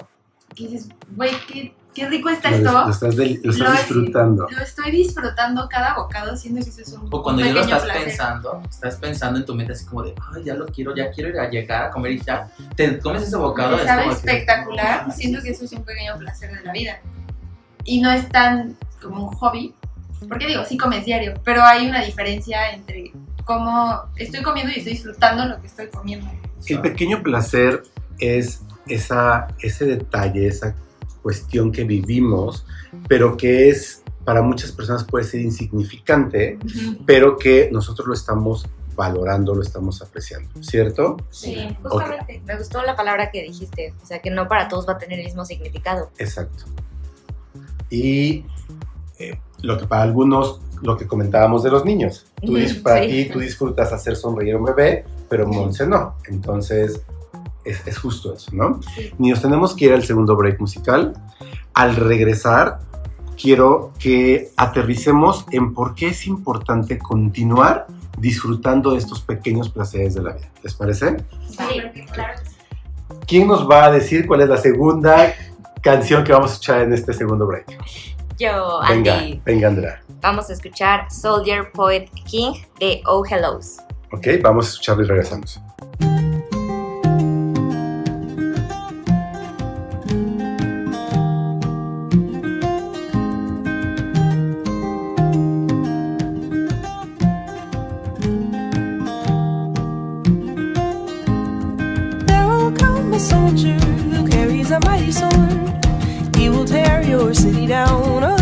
que 0.54 0.68
dices, 0.68 0.88
güey, 1.14 1.30
qué, 1.46 1.74
qué 1.94 2.08
rico 2.08 2.28
está 2.28 2.50
Lo, 2.50 2.56
esto. 2.56 2.72
lo 2.72 2.90
estás, 2.90 3.16
del- 3.16 3.40
lo 3.42 3.52
estás 3.52 3.68
Lo- 3.68 3.72
disfrutando. 3.74 4.46
Lo 4.50 4.62
estoy 4.62 4.90
disfrutando 4.90 5.68
cada 5.68 5.94
bocado, 5.94 6.36
siendo 6.36 6.62
que 6.62 6.70
eso 6.70 6.80
es 6.80 6.88
un 6.92 7.08
O 7.12 7.22
cuando 7.22 7.42
ya 7.44 7.52
lo 7.52 7.60
estás 7.60 7.82
placer. 7.84 8.04
pensando, 8.04 8.62
estás 8.68 8.96
pensando 8.96 9.38
en 9.40 9.44
tu 9.46 9.54
mente 9.54 9.72
así 9.72 9.84
como 9.86 10.02
de, 10.02 10.14
ay, 10.34 10.42
ya 10.44 10.54
lo 10.54 10.66
quiero, 10.66 10.94
ya 10.94 11.10
quiero 11.10 11.30
ir 11.30 11.38
a 11.38 11.48
llegar 11.50 11.84
a 11.84 11.90
comer 11.90 12.12
y 12.12 12.20
ya. 12.20 12.48
Te 12.76 12.98
comes 12.98 13.22
ese 13.22 13.36
bocado. 13.36 13.76
Te 13.76 13.82
es 13.82 13.88
sabe 13.88 14.02
como 14.04 14.12
que- 14.14 14.18
espectacular, 14.18 15.12
siento 15.12 15.42
que 15.42 15.50
eso 15.50 15.64
es 15.64 15.72
un 15.72 15.84
pequeño 15.84 16.16
placer 16.18 16.56
de 16.56 16.64
la 16.64 16.72
vida. 16.72 17.00
Y 17.84 18.00
no 18.00 18.10
es 18.10 18.28
tan 18.30 18.76
como 19.02 19.28
un 19.28 19.34
hobby, 19.34 19.74
porque 20.28 20.46
digo, 20.46 20.64
sí 20.64 20.76
comes 20.76 21.04
diario, 21.04 21.34
pero 21.44 21.62
hay 21.62 21.88
una 21.88 22.02
diferencia 22.02 22.72
entre 22.72 23.12
cómo 23.44 24.02
estoy 24.16 24.42
comiendo 24.42 24.72
y 24.72 24.78
estoy 24.78 24.94
disfrutando 24.94 25.44
lo 25.46 25.60
que 25.60 25.66
estoy 25.66 25.88
comiendo. 25.88 26.30
El 26.66 26.80
pequeño 26.80 27.22
placer 27.22 27.82
es 28.18 28.62
esa, 28.86 29.48
ese 29.60 29.84
detalle, 29.84 30.46
esa 30.46 30.74
cuestión 31.22 31.72
que 31.72 31.84
vivimos, 31.84 32.66
pero 33.08 33.36
que 33.36 33.68
es 33.68 34.02
para 34.24 34.42
muchas 34.42 34.72
personas 34.72 35.04
puede 35.04 35.24
ser 35.24 35.40
insignificante, 35.40 36.58
pero 37.06 37.36
que 37.36 37.68
nosotros 37.70 38.08
lo 38.08 38.14
estamos 38.14 38.66
valorando, 38.94 39.54
lo 39.54 39.62
estamos 39.62 40.00
apreciando, 40.02 40.48
¿cierto? 40.62 41.16
Sí, 41.30 41.76
justamente. 41.82 42.40
Me 42.46 42.56
gustó 42.56 42.82
la 42.82 42.96
palabra 42.96 43.30
que 43.30 43.42
dijiste, 43.42 43.92
o 44.02 44.06
sea, 44.06 44.20
que 44.20 44.30
no 44.30 44.48
para 44.48 44.68
todos 44.68 44.88
va 44.88 44.94
a 44.94 44.98
tener 44.98 45.18
el 45.18 45.26
mismo 45.26 45.44
significado. 45.44 46.10
Exacto. 46.18 46.64
Y 47.90 48.44
eh, 49.18 49.38
lo 49.62 49.78
que 49.78 49.86
para 49.86 50.02
algunos, 50.02 50.60
lo 50.82 50.96
que 50.96 51.06
comentábamos 51.06 51.62
de 51.62 51.70
los 51.70 51.84
niños, 51.84 52.26
tú, 52.42 52.52
Ujú, 52.52 52.56
dis- 52.60 52.82
para 52.82 53.02
sí. 53.02 53.08
ti 53.10 53.24
tú 53.32 53.38
disfrutas 53.38 53.92
hacer 53.92 54.16
sonreír 54.16 54.54
a 54.54 54.58
un 54.58 54.64
bebé, 54.64 55.04
pero 55.28 55.46
Monse 55.46 55.86
no. 55.86 56.16
Entonces, 56.28 57.00
es, 57.64 57.86
es 57.86 57.98
justo 57.98 58.34
eso, 58.34 58.50
¿no? 58.52 58.80
Sí. 58.94 59.10
Niños, 59.18 59.40
tenemos 59.40 59.74
que 59.74 59.86
ir 59.86 59.92
al 59.94 60.04
segundo 60.04 60.36
break 60.36 60.60
musical. 60.60 61.14
Al 61.72 61.96
regresar, 61.96 62.80
quiero 63.40 63.92
que 63.98 64.50
aterricemos 64.56 65.46
en 65.50 65.72
por 65.74 65.94
qué 65.94 66.08
es 66.08 66.26
importante 66.26 66.98
continuar 66.98 67.86
disfrutando 68.18 68.92
de 68.92 68.98
estos 68.98 69.20
pequeños 69.22 69.70
placeres 69.70 70.14
de 70.14 70.22
la 70.22 70.32
vida. 70.34 70.50
¿Les 70.62 70.74
parece? 70.74 71.16
Sí, 71.48 71.80
claro. 72.12 72.38
¿Quién 73.26 73.48
nos 73.48 73.68
va 73.68 73.86
a 73.86 73.90
decir 73.90 74.26
cuál 74.26 74.42
es 74.42 74.48
la 74.48 74.56
segunda 74.58 75.32
canción 75.82 76.22
que 76.22 76.32
vamos 76.32 76.50
a 76.50 76.52
escuchar 76.54 76.82
en 76.82 76.92
este 76.92 77.12
segundo 77.12 77.46
break? 77.46 77.78
Yo, 78.38 78.80
Venga, 78.88 79.18
Andy, 79.18 79.40
venga, 79.44 79.68
Andrea. 79.68 80.02
vamos 80.20 80.50
a 80.50 80.52
escuchar 80.54 81.10
Soldier 81.10 81.70
Poet 81.72 82.06
King 82.28 82.52
de 82.80 83.00
Oh 83.06 83.24
Hellos. 83.24 83.76
Ok, 84.12 84.26
vamos 84.42 84.66
a 84.66 84.68
escucharlo 84.70 85.04
y 85.04 85.06
regresamos. 85.06 85.60
university 107.34 107.66
down. 107.66 108.33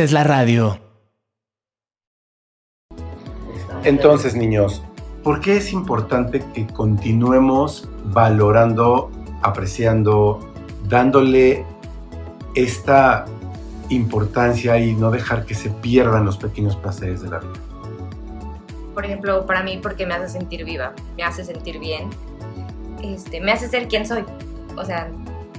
Haces 0.00 0.12
la 0.12 0.24
radio. 0.24 0.78
Entonces, 3.84 4.34
niños, 4.34 4.82
¿por 5.22 5.40
qué 5.40 5.58
es 5.58 5.74
importante 5.74 6.42
que 6.54 6.66
continuemos 6.68 7.86
valorando, 8.04 9.10
apreciando, 9.42 10.40
dándole 10.88 11.66
esta 12.54 13.26
importancia 13.90 14.78
y 14.78 14.94
no 14.94 15.10
dejar 15.10 15.44
que 15.44 15.54
se 15.54 15.68
pierdan 15.68 16.24
los 16.24 16.38
pequeños 16.38 16.76
placeres 16.76 17.20
de 17.20 17.28
la 17.28 17.40
vida? 17.40 17.60
Por 18.94 19.04
ejemplo, 19.04 19.44
para 19.44 19.62
mí, 19.62 19.80
porque 19.82 20.06
me 20.06 20.14
hace 20.14 20.30
sentir 20.30 20.64
viva, 20.64 20.94
me 21.18 21.24
hace 21.24 21.44
sentir 21.44 21.78
bien, 21.78 22.08
este, 23.02 23.38
me 23.42 23.52
hace 23.52 23.68
ser 23.68 23.86
quien 23.86 24.06
soy. 24.06 24.24
O 24.78 24.84
sea, 24.86 25.10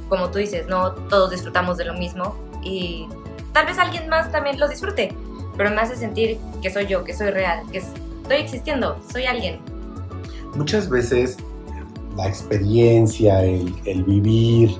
como 0.09 0.31
tú 0.31 0.39
dices, 0.39 0.65
no 0.65 0.93
todos 0.93 1.29
disfrutamos 1.29 1.77
de 1.77 1.85
lo 1.85 1.93
mismo 1.93 2.35
y 2.63 3.07
tal 3.53 3.65
vez 3.65 3.77
alguien 3.77 4.07
más 4.09 4.31
también 4.31 4.59
lo 4.59 4.67
disfrute, 4.67 5.13
pero 5.57 5.69
me 5.69 5.81
hace 5.81 5.95
sentir 5.95 6.37
que 6.61 6.69
soy 6.69 6.87
yo, 6.87 7.03
que 7.03 7.13
soy 7.13 7.31
real, 7.31 7.63
que 7.71 7.79
estoy 7.79 8.37
existiendo, 8.37 8.97
soy 9.11 9.25
alguien. 9.25 9.59
Muchas 10.55 10.89
veces 10.89 11.37
la 12.15 12.27
experiencia, 12.27 13.43
el, 13.43 13.73
el 13.85 14.03
vivir, 14.03 14.77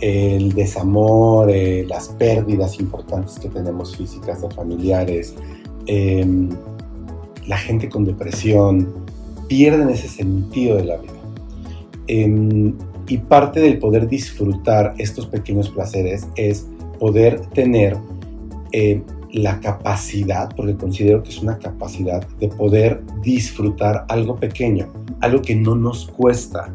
el 0.00 0.52
desamor, 0.52 1.50
eh, 1.50 1.86
las 1.88 2.08
pérdidas 2.08 2.78
importantes 2.78 3.38
que 3.38 3.48
tenemos 3.48 3.96
físicas 3.96 4.42
de 4.42 4.50
familiares, 4.50 5.34
em, 5.86 6.50
la 7.46 7.56
gente 7.56 7.88
con 7.88 8.04
depresión, 8.04 8.92
pierden 9.48 9.88
ese 9.88 10.08
sentido 10.08 10.76
de 10.76 10.84
la 10.84 10.96
vida. 10.98 11.12
Em, 12.08 12.74
y 13.08 13.18
parte 13.18 13.60
del 13.60 13.78
poder 13.78 14.08
disfrutar 14.08 14.94
estos 14.98 15.26
pequeños 15.26 15.70
placeres 15.70 16.26
es 16.36 16.66
poder 16.98 17.40
tener 17.54 17.96
eh, 18.72 19.02
la 19.32 19.60
capacidad, 19.60 20.48
porque 20.56 20.76
considero 20.76 21.22
que 21.22 21.30
es 21.30 21.42
una 21.42 21.58
capacidad 21.58 22.26
de 22.38 22.48
poder 22.48 23.02
disfrutar 23.22 24.06
algo 24.08 24.36
pequeño, 24.36 24.92
algo 25.20 25.42
que 25.42 25.54
no 25.54 25.74
nos 25.74 26.06
cuesta, 26.06 26.72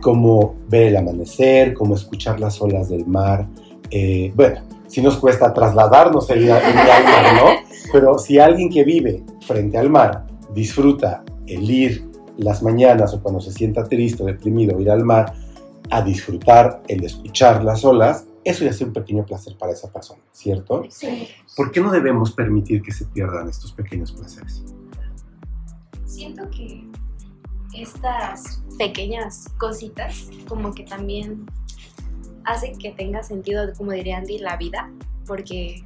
como 0.00 0.54
ver 0.68 0.88
el 0.88 0.96
amanecer, 0.96 1.74
como 1.74 1.94
escuchar 1.94 2.40
las 2.40 2.60
olas 2.60 2.88
del 2.88 3.06
mar. 3.06 3.46
eh, 3.90 4.32
bueno, 4.34 4.60
si 4.86 5.02
nos 5.02 5.16
cuesta 5.16 5.52
trasladarnos 5.52 6.30
el 6.30 6.44
el 6.44 6.50
al 6.50 7.04
mar, 7.04 7.34
¿no? 7.34 7.68
Pero 7.92 8.18
si 8.18 8.38
alguien 8.38 8.70
que 8.70 8.84
vive 8.84 9.22
frente 9.40 9.78
al 9.78 9.90
mar 9.90 10.26
disfruta 10.54 11.24
el 11.46 11.68
ir 11.70 12.08
las 12.36 12.62
mañanas 12.62 13.14
o 13.14 13.20
cuando 13.22 13.40
se 13.40 13.52
sienta 13.52 13.84
triste 13.84 14.22
o 14.22 14.26
deprimido, 14.26 14.80
ir 14.80 14.90
al 14.90 15.04
mar 15.04 15.32
a 15.90 16.02
disfrutar 16.02 16.82
el 16.88 17.04
escuchar 17.04 17.64
las 17.64 17.84
olas, 17.84 18.26
eso 18.44 18.64
ya 18.64 18.70
es 18.70 18.80
un 18.80 18.92
pequeño 18.92 19.24
placer 19.24 19.56
para 19.58 19.72
esa 19.72 19.92
persona, 19.92 20.22
¿cierto? 20.32 20.84
Sí. 20.90 21.28
¿Por 21.56 21.70
qué 21.70 21.80
no 21.80 21.90
debemos 21.90 22.32
permitir 22.32 22.82
que 22.82 22.92
se 22.92 23.06
pierdan 23.06 23.48
estos 23.48 23.72
pequeños 23.72 24.12
placeres? 24.12 24.64
Siento 26.04 26.48
que 26.50 26.86
estas 27.74 28.62
pequeñas 28.78 29.46
cositas 29.58 30.28
como 30.48 30.72
que 30.72 30.84
también 30.84 31.46
hacen 32.44 32.78
que 32.78 32.92
tenga 32.92 33.22
sentido, 33.22 33.72
como 33.76 33.92
diría 33.92 34.18
Andy, 34.18 34.38
la 34.38 34.56
vida, 34.56 34.90
porque, 35.26 35.84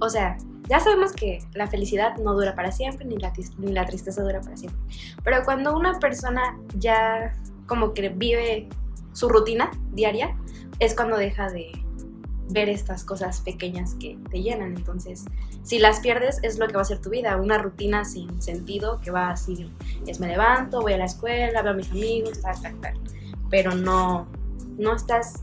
o 0.00 0.08
sea, 0.08 0.38
ya 0.68 0.80
sabemos 0.80 1.12
que 1.12 1.40
la 1.54 1.66
felicidad 1.66 2.16
no 2.18 2.34
dura 2.34 2.54
para 2.54 2.72
siempre, 2.72 3.04
ni 3.06 3.16
la, 3.16 3.32
tis- 3.32 3.56
ni 3.58 3.72
la 3.72 3.84
tristeza 3.84 4.22
dura 4.22 4.40
para 4.40 4.56
siempre, 4.56 4.80
pero 5.24 5.44
cuando 5.44 5.76
una 5.76 5.98
persona 5.98 6.58
ya 6.78 7.34
como 7.66 7.92
que 7.92 8.08
vive 8.08 8.68
su 9.12 9.28
rutina 9.28 9.70
diaria, 9.92 10.36
es 10.78 10.94
cuando 10.94 11.16
deja 11.16 11.48
de, 11.50 11.72
ver 12.48 12.68
estas 12.68 13.04
cosas 13.04 13.40
pequeñas 13.40 13.94
que 13.94 14.18
te 14.30 14.42
llenan. 14.42 14.76
Entonces, 14.76 15.24
si 15.62 15.78
las 15.78 16.00
pierdes, 16.00 16.38
es 16.42 16.58
lo 16.58 16.66
que 16.68 16.74
va 16.74 16.82
a 16.82 16.84
ser 16.84 17.00
tu 17.00 17.10
vida, 17.10 17.36
una 17.36 17.58
rutina 17.58 18.04
sin 18.04 18.40
sentido 18.40 19.00
que 19.00 19.10
va 19.10 19.30
a 19.30 19.36
seguir. 19.36 19.70
Es 20.06 20.20
me 20.20 20.28
levanto, 20.28 20.80
voy 20.80 20.92
a 20.92 20.98
la 20.98 21.06
escuela, 21.06 21.62
veo 21.62 21.72
a 21.72 21.76
mis 21.76 21.90
amigos, 21.90 22.40
tal, 22.40 22.60
tal, 22.62 22.74
tal. 22.80 22.94
Pero 23.50 23.74
no, 23.74 24.26
no 24.78 24.94
estás 24.94 25.42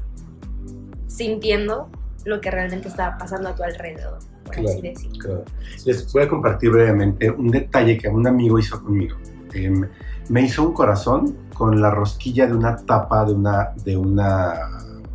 sintiendo 1.08 1.90
lo 2.26 2.40
que 2.42 2.50
realmente 2.52 2.88
está 2.88 3.18
pasando 3.18 3.50
a 3.50 3.56
tu 3.56 3.64
alrededor, 3.64 4.20
por 4.46 4.54
Claro, 4.56 4.70
así 4.70 4.82
decirlo. 4.82 5.20
claro. 5.20 5.46
Les 5.86 6.14
voy 6.14 6.24
a 6.24 6.30
compartir 6.30 6.72
brevemente 6.72 7.30
un 7.30 7.50
detalle 7.50 7.98
que 7.98 8.08
un 8.08 8.26
amigo 8.26 8.58
hizo 8.60 8.82
conmigo. 8.82 9.18
Em, 9.54 9.88
me 10.30 10.42
hizo 10.42 10.64
un 10.64 10.74
corazón 10.74 11.38
con 11.54 11.82
la 11.82 11.92
rosquilla 11.92 12.48
de 12.48 12.54
una 12.54 12.78
tapa 12.78 13.26
de 13.26 13.34
una, 13.34 13.72
de 13.84 13.98
una 13.98 14.54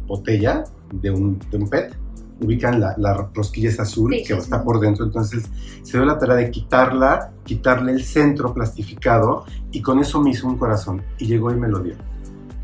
botella, 0.07 0.64
de 0.92 1.11
un, 1.11 1.38
de 1.51 1.57
un 1.57 1.68
PET. 1.68 1.94
Ubican 2.40 2.79
la, 2.79 2.94
la 2.98 3.14
rosquilla 3.35 3.68
es 3.68 3.81
azul 3.81 4.12
Sí, 4.12 4.18
que 4.22 4.35
sí, 4.35 4.38
está 4.38 4.59
sí. 4.61 4.64
por 4.64 4.79
dentro, 4.79 5.05
entonces 5.05 5.48
se 5.83 5.98
dio 5.98 6.07
la 6.07 6.18
tarea 6.18 6.37
de 6.37 6.51
quitarla, 6.53 7.33
quitarle 7.44 7.90
el 7.92 8.05
centro 8.05 8.55
plastificado 8.55 9.44
y 9.72 9.83
con 9.83 9.98
eso 9.98 10.20
me 10.22 10.31
hizo 10.31 10.46
un 10.46 10.57
corazón 10.57 11.03
y 11.18 11.27
llegó 11.27 11.51
y 11.51 11.57
me 11.57 11.66
lo 11.68 11.81
dio. 11.81 11.94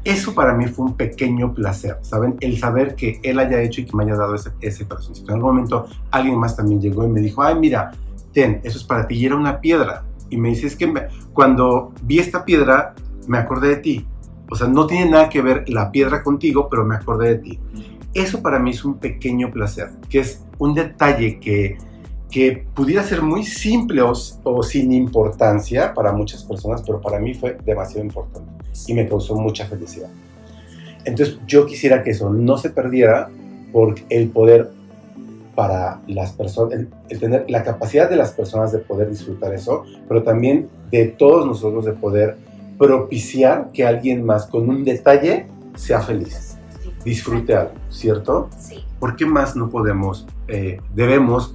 Eso 0.04 0.34
para 0.34 0.52
mí 0.54 0.66
fue 0.66 0.84
un 0.84 0.94
pequeño 0.94 1.54
placer, 1.54 1.96
¿saben? 2.02 2.36
El 2.40 2.58
saber 2.58 2.94
que 2.94 3.18
él 3.24 3.38
haya 3.38 3.60
hecho 3.62 3.80
y 3.80 3.86
que 3.86 3.96
me 3.96 4.04
haya 4.04 4.14
dado 4.16 4.34
ese, 4.34 4.50
ese 4.60 4.86
corazoncito. 4.86 5.30
En 5.30 5.36
algún 5.38 5.54
momento 5.54 5.86
alguien 6.10 6.38
más 6.38 6.54
también 6.56 6.80
llegó 6.80 7.04
y 7.04 7.08
me 7.08 7.20
dijo, 7.20 7.42
ay, 7.42 7.58
mira, 7.58 7.90
ten, 8.32 8.60
eso 8.64 8.78
es 8.78 8.84
para 8.84 9.08
ti. 9.08 9.14
Y 9.16 9.26
era 9.26 9.34
una 9.34 9.60
piedra. 9.60 10.04
Y 10.30 10.36
me 10.36 10.50
dice, 10.50 10.66
es 10.66 10.76
que 10.76 10.86
me- 10.86 11.08
cuando 11.32 11.92
vi 12.02 12.18
esta 12.18 12.44
piedra, 12.44 12.94
me 13.26 13.38
acordé 13.38 13.68
de 13.68 13.76
ti. 13.76 14.06
O 14.50 14.54
sea, 14.56 14.68
no 14.68 14.86
tiene 14.86 15.10
nada 15.10 15.30
que 15.30 15.40
ver 15.40 15.64
la 15.68 15.90
piedra 15.90 16.22
contigo, 16.22 16.68
pero 16.70 16.84
me 16.84 16.96
acordé 16.96 17.28
de 17.30 17.36
ti. 17.36 17.60
Eso 18.14 18.40
para 18.40 18.58
mí 18.58 18.70
es 18.70 18.84
un 18.84 18.94
pequeño 18.98 19.50
placer, 19.50 19.90
que 20.08 20.20
es 20.20 20.44
un 20.58 20.72
detalle 20.72 21.40
que, 21.40 21.76
que 22.30 22.64
pudiera 22.74 23.02
ser 23.02 23.22
muy 23.22 23.44
simple 23.44 24.02
o, 24.02 24.12
o 24.44 24.62
sin 24.62 24.92
importancia 24.92 25.92
para 25.92 26.12
muchas 26.12 26.44
personas, 26.44 26.82
pero 26.82 27.00
para 27.00 27.18
mí 27.18 27.34
fue 27.34 27.58
demasiado 27.64 28.04
importante 28.04 28.50
y 28.86 28.94
me 28.94 29.08
causó 29.08 29.34
mucha 29.34 29.66
felicidad. 29.66 30.08
Entonces 31.04 31.38
yo 31.46 31.66
quisiera 31.66 32.02
que 32.02 32.10
eso 32.10 32.30
no 32.30 32.56
se 32.56 32.70
perdiera 32.70 33.28
por 33.72 33.96
el 34.08 34.28
poder 34.28 34.70
para 35.54 36.00
las 36.06 36.32
personas, 36.32 36.74
el, 36.74 36.88
el 37.08 37.20
tener 37.20 37.50
la 37.50 37.62
capacidad 37.62 38.08
de 38.08 38.16
las 38.16 38.32
personas 38.32 38.72
de 38.72 38.78
poder 38.78 39.10
disfrutar 39.10 39.52
eso, 39.52 39.84
pero 40.08 40.22
también 40.22 40.68
de 40.90 41.06
todos 41.06 41.46
nosotros 41.46 41.84
de 41.84 41.92
poder 41.92 42.36
propiciar 42.78 43.70
que 43.72 43.84
alguien 43.84 44.24
más 44.24 44.46
con 44.46 44.68
un 44.68 44.84
detalle 44.84 45.46
sea 45.76 46.00
feliz, 46.00 46.53
disfrute 47.04 47.54
algo, 47.54 47.74
¿cierto? 47.90 48.48
Sí. 48.58 48.84
¿Por 48.98 49.16
qué 49.16 49.26
más 49.26 49.54
no 49.54 49.68
podemos, 49.68 50.26
eh, 50.48 50.80
debemos 50.94 51.52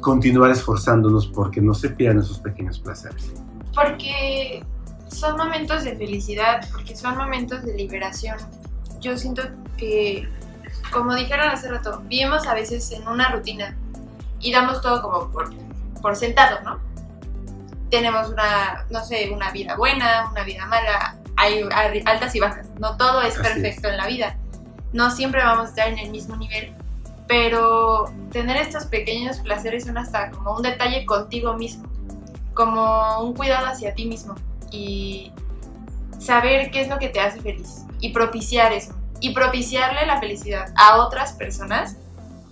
continuar 0.00 0.50
esforzándonos 0.50 1.28
porque 1.28 1.60
no 1.60 1.74
se 1.74 1.90
pierdan 1.90 2.22
esos 2.22 2.40
pequeños 2.40 2.78
placeres? 2.78 3.32
Porque 3.74 4.64
son 5.08 5.36
momentos 5.36 5.84
de 5.84 5.96
felicidad, 5.96 6.66
porque 6.72 6.96
son 6.96 7.16
momentos 7.16 7.62
de 7.64 7.74
liberación. 7.74 8.36
Yo 9.00 9.16
siento 9.16 9.42
que, 9.76 10.28
como 10.92 11.14
dijeron 11.14 11.48
hace 11.48 11.68
rato, 11.70 12.02
vivimos 12.08 12.46
a 12.46 12.54
veces 12.54 12.90
en 12.92 13.06
una 13.06 13.30
rutina 13.30 13.76
y 14.40 14.52
damos 14.52 14.80
todo 14.80 15.02
como 15.02 15.30
por, 15.30 15.50
por 16.00 16.16
sentado, 16.16 16.60
¿no? 16.64 16.80
Tenemos 17.90 18.28
una, 18.30 18.86
no 18.90 19.04
sé, 19.04 19.30
una 19.32 19.52
vida 19.52 19.76
buena, 19.76 20.28
una 20.30 20.42
vida 20.44 20.66
mala, 20.66 21.16
hay 21.36 21.62
altas 22.04 22.34
y 22.34 22.40
bajas, 22.40 22.68
no 22.78 22.96
todo 22.96 23.22
es 23.22 23.38
Así 23.38 23.42
perfecto 23.42 23.88
en 23.88 23.96
la 23.96 24.06
vida, 24.06 24.36
no 24.92 25.10
siempre 25.10 25.42
vamos 25.42 25.66
a 25.66 25.68
estar 25.70 25.88
en 25.88 25.98
el 25.98 26.10
mismo 26.10 26.36
nivel, 26.36 26.72
pero 27.28 28.04
tener 28.30 28.56
estos 28.58 28.84
pequeños 28.86 29.38
placeres 29.40 29.84
son 29.84 29.96
hasta 29.98 30.30
como 30.30 30.56
un 30.56 30.62
detalle 30.62 31.04
contigo 31.06 31.54
mismo 31.54 31.84
como 32.54 33.20
un 33.22 33.32
cuidado 33.32 33.66
hacia 33.66 33.94
ti 33.94 34.04
mismo 34.06 34.34
y 34.70 35.32
saber 36.18 36.70
qué 36.70 36.82
es 36.82 36.88
lo 36.88 36.98
que 36.98 37.08
te 37.08 37.20
hace 37.20 37.40
feliz 37.40 37.84
y 38.00 38.10
propiciar 38.12 38.72
eso 38.72 38.92
y 39.20 39.32
propiciarle 39.32 40.04
la 40.06 40.20
felicidad 40.20 40.72
a 40.76 40.96
otras 40.98 41.32
personas 41.32 41.96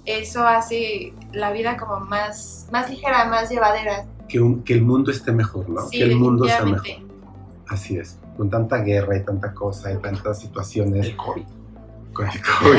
eso 0.07 0.47
hace 0.47 1.13
la 1.33 1.53
vida 1.53 1.77
como 1.77 2.01
más 2.01 2.67
más 2.73 2.89
ligera 2.89 3.27
más 3.27 3.51
llevadera 3.51 4.07
Que, 4.29 4.41
un- 4.41 4.63
que 4.65 4.73
el 4.73 4.83
mundo 4.83 5.11
esté 5.11 5.33
mejor, 5.33 5.69
¿no? 5.69 5.83
sí 5.89 5.99
que 5.99 6.05
el 6.05 6.17
mundo 6.17 6.47
sea 6.47 6.65
mejor. 6.65 6.87
Así 7.69 7.99
es. 7.99 8.17
Con 8.37 8.49
tanta 8.51 8.79
guerra 8.79 9.17
y 9.19 9.25
tanta 9.25 9.53
cosa 9.53 9.93
y 9.93 9.97
tantas 9.99 10.41
situaciones. 10.41 11.07
El 11.07 11.17
COVID. 11.17 11.43
Con 12.13 12.27
el 12.27 12.41
COVID. 12.43 12.79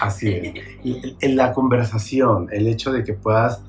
Así 0.00 0.28
es. 0.28 1.16
En 1.20 1.36
la 1.36 1.52
conversación, 1.52 2.48
el 2.52 2.66
hecho 2.66 2.92
de 2.92 3.04
que 3.04 3.14
puedas, 3.14 3.62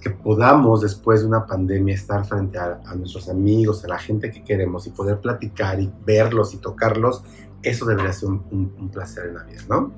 que 0.00 0.10
podamos 0.10 0.82
después 0.82 1.20
de 1.20 1.26
una 1.26 1.46
pandemia 1.46 1.94
estar 1.94 2.24
frente 2.24 2.58
a, 2.58 2.80
nuestros 2.94 3.28
amigos, 3.28 3.84
a 3.84 3.88
la 3.88 3.98
gente 3.98 4.30
que 4.30 4.42
queremos 4.42 4.86
y 4.86 4.90
poder 4.90 5.20
platicar 5.20 5.80
y 5.80 5.90
verlos 6.04 6.54
y 6.54 6.58
tocarlos, 6.58 7.22
eso 7.62 7.86
debería 7.86 8.12
ser 8.12 8.28
un, 8.28 8.90
placer 8.92 9.26
en 9.26 9.34
la 9.34 9.42
vida, 9.44 9.62
¿no? 9.68 9.92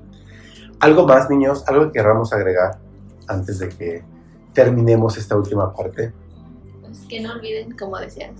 Algo 0.79 1.05
más, 1.05 1.29
niños, 1.29 1.63
algo 1.67 1.85
que 1.85 1.99
queramos 1.99 2.33
agregar 2.33 2.79
antes 3.27 3.59
de 3.59 3.69
que 3.69 4.03
terminemos 4.53 5.17
esta 5.17 5.37
última 5.37 5.73
parte. 5.73 6.11
Pues 6.81 7.01
que 7.07 7.21
no 7.21 7.33
olviden, 7.33 7.77
como 7.77 7.97
decías, 7.97 8.31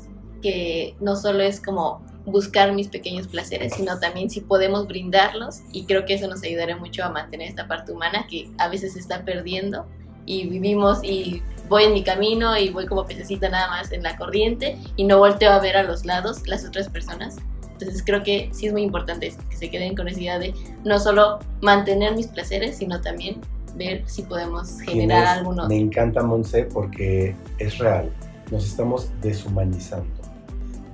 que 0.41 0.95
no 0.99 1.15
solo 1.15 1.41
es 1.41 1.62
como 1.62 2.01
buscar 2.25 2.73
mis 2.73 2.88
pequeños 2.88 3.27
placeres, 3.27 3.73
sino 3.75 3.99
también 3.99 4.30
si 4.30 4.41
podemos 4.41 4.88
brindarlos 4.88 5.62
y 5.71 5.86
creo 5.86 6.06
que 6.06 6.15
eso 6.15 6.27
nos 6.27 6.43
ayudará 6.43 6.77
mucho 6.77 7.04
a 7.04 7.10
mantener 7.10 7.49
esta 7.49 7.67
parte 7.67 7.91
humana 7.91 8.27
que 8.30 8.49
a 8.58 8.67
veces 8.69 8.93
se 8.93 8.99
está 8.99 9.23
perdiendo 9.23 9.86
y 10.25 10.47
vivimos 10.47 10.99
y 11.04 11.41
voy 11.67 11.86
en 11.86 11.93
mi 11.93 12.04
camino 12.04 12.58
y 12.58 12.69
voy 12.69 12.86
como 12.86 13.06
pececito 13.06 13.49
nada 13.49 13.67
más 13.69 13.91
en 13.91 14.04
la 14.04 14.17
corriente 14.17 14.77
y 14.95 15.04
no 15.04 15.17
volteo 15.17 15.51
a 15.51 15.60
ver 15.60 15.77
a 15.77 15.84
los 15.84 16.06
lados 16.06 16.47
las 16.47 16.65
otras 16.65 16.89
personas. 16.89 17.38
Entonces 17.71 18.04
creo 18.06 18.21
que 18.21 18.49
sí 18.51 18.67
es 18.67 18.73
muy 18.73 18.84
importante 18.84 19.27
eso, 19.27 19.39
que 19.49 19.58
se 19.58 19.71
queden 19.71 19.95
con 19.95 20.08
esa 20.08 20.19
idea 20.19 20.38
de 20.38 20.54
no 20.84 20.99
solo 20.99 21.39
mantener 21.62 22.15
mis 22.15 22.27
placeres, 22.27 22.77
sino 22.77 23.01
también 23.01 23.41
ver 23.75 24.04
si 24.06 24.21
podemos 24.21 24.80
generar 24.82 25.25
algunos. 25.25 25.67
Me 25.67 25.77
encanta 25.77 26.21
Monse 26.21 26.65
porque 26.65 27.36
es 27.58 27.80
real. 27.80 28.12
Nos 28.51 28.65
estamos 28.67 29.10
deshumanizando 29.21 30.20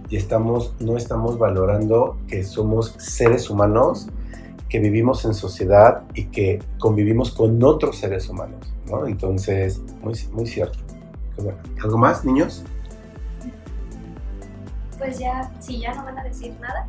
y 0.09 0.17
estamos, 0.17 0.73
no 0.79 0.97
estamos 0.97 1.37
valorando 1.37 2.17
que 2.27 2.43
somos 2.43 2.95
seres 2.97 3.49
humanos 3.49 4.07
que 4.69 4.79
vivimos 4.79 5.23
en 5.25 5.33
sociedad 5.33 6.03
y 6.13 6.25
que 6.25 6.61
convivimos 6.79 7.31
con 7.31 7.63
otros 7.63 7.97
seres 7.97 8.27
humanos, 8.29 8.73
¿no? 8.85 9.07
Entonces, 9.07 9.79
muy, 10.01 10.13
muy 10.33 10.45
cierto. 10.45 10.77
Bueno. 11.37 11.57
¿Algo 11.83 11.97
más, 11.97 12.25
niños? 12.25 12.63
Pues 14.97 15.19
ya, 15.19 15.51
si 15.59 15.79
ya 15.79 15.93
no 15.93 16.03
van 16.03 16.17
a 16.17 16.23
decir 16.23 16.53
nada. 16.59 16.87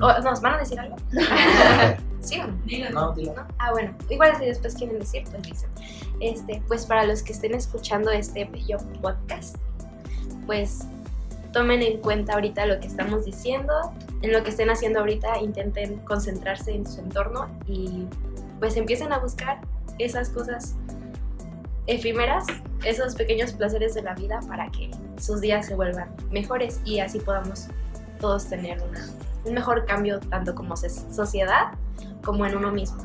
o, 0.00 0.22
¿Nos 0.22 0.40
van 0.40 0.54
a 0.54 0.58
decir 0.58 0.78
algo? 0.78 0.96
¿Sí 2.20 2.38
o 2.38 2.46
no? 2.46 2.90
No, 2.92 3.12
dilo. 3.14 3.34
¿no? 3.34 3.42
Ah, 3.58 3.72
bueno, 3.72 3.94
igual 4.08 4.36
si 4.38 4.44
después 4.44 4.74
quieren 4.74 4.98
decir, 4.98 5.24
pues 5.30 5.42
dicen. 5.42 5.70
Este, 6.20 6.62
pues 6.68 6.86
para 6.86 7.04
los 7.04 7.22
que 7.22 7.32
estén 7.32 7.54
escuchando 7.54 8.10
este 8.10 8.44
bello 8.44 8.78
podcast, 9.02 9.56
pues 10.46 10.86
tomen 11.54 11.82
en 11.82 11.98
cuenta 11.98 12.34
ahorita 12.34 12.66
lo 12.66 12.80
que 12.80 12.88
estamos 12.88 13.24
diciendo, 13.24 13.72
en 14.20 14.32
lo 14.32 14.42
que 14.42 14.50
estén 14.50 14.68
haciendo 14.68 14.98
ahorita, 14.98 15.40
intenten 15.40 15.98
concentrarse 16.00 16.74
en 16.74 16.84
su 16.84 17.00
entorno 17.00 17.48
y 17.66 18.06
pues 18.58 18.76
empiecen 18.76 19.12
a 19.12 19.18
buscar 19.18 19.60
esas 19.98 20.28
cosas 20.28 20.74
efímeras, 21.86 22.44
esos 22.84 23.14
pequeños 23.14 23.52
placeres 23.52 23.94
de 23.94 24.02
la 24.02 24.14
vida 24.14 24.40
para 24.48 24.70
que 24.70 24.90
sus 25.18 25.40
días 25.40 25.66
se 25.66 25.76
vuelvan 25.76 26.14
mejores 26.30 26.80
y 26.84 26.98
así 26.98 27.20
podamos 27.20 27.68
todos 28.20 28.46
tener 28.48 28.82
un 29.44 29.54
mejor 29.54 29.86
cambio 29.86 30.18
tanto 30.18 30.54
como 30.54 30.76
sociedad 30.76 31.72
como 32.24 32.44
en 32.46 32.56
uno 32.56 32.72
mismo. 32.72 32.98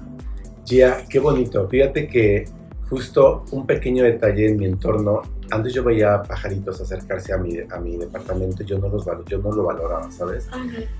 Gia, 0.66 1.06
qué 1.08 1.20
bonito. 1.20 1.68
Fíjate 1.68 2.08
que 2.08 2.46
justo 2.90 3.46
un 3.52 3.66
pequeño 3.66 4.04
detalle 4.04 4.48
en 4.50 4.58
mi 4.58 4.66
entorno. 4.66 5.22
Antes 5.52 5.74
yo 5.74 5.84
veía 5.84 6.22
pajaritos 6.24 6.82
acercarse 6.82 7.34
a 7.34 7.38
mi, 7.38 7.58
a 7.60 7.80
mi 7.80 7.98
departamento, 7.98 8.64
yo 8.64 8.78
no, 8.80 8.88
los, 8.90 9.06
yo 9.28 9.38
no 9.40 9.52
lo 9.52 9.64
valoraba, 9.64 10.12
¿sabes? 10.12 10.48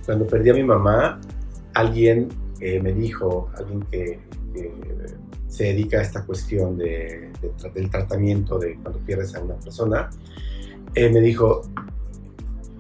Cuando 0.06 0.26
perdí 0.26 0.50
a 0.50 0.54
mi 0.54 0.64
mamá, 0.64 1.20
alguien 1.74 2.30
eh, 2.60 2.80
me 2.80 2.94
dijo, 2.94 3.50
alguien 3.58 3.82
que, 3.92 4.20
que 4.54 4.72
se 5.48 5.66
dedica 5.66 5.98
a 6.00 6.02
esta 6.02 6.24
cuestión 6.26 6.78
de, 6.78 7.32
de 7.42 7.52
tra- 7.58 7.72
del 7.74 7.90
tratamiento 7.90 8.60
de 8.60 8.76
cuando 8.76 9.00
pierdes 9.00 9.36
a 9.36 9.42
una 9.42 9.56
persona, 9.56 10.10
eh, 10.96 11.10
me 11.12 11.22
dijo, 11.22 11.62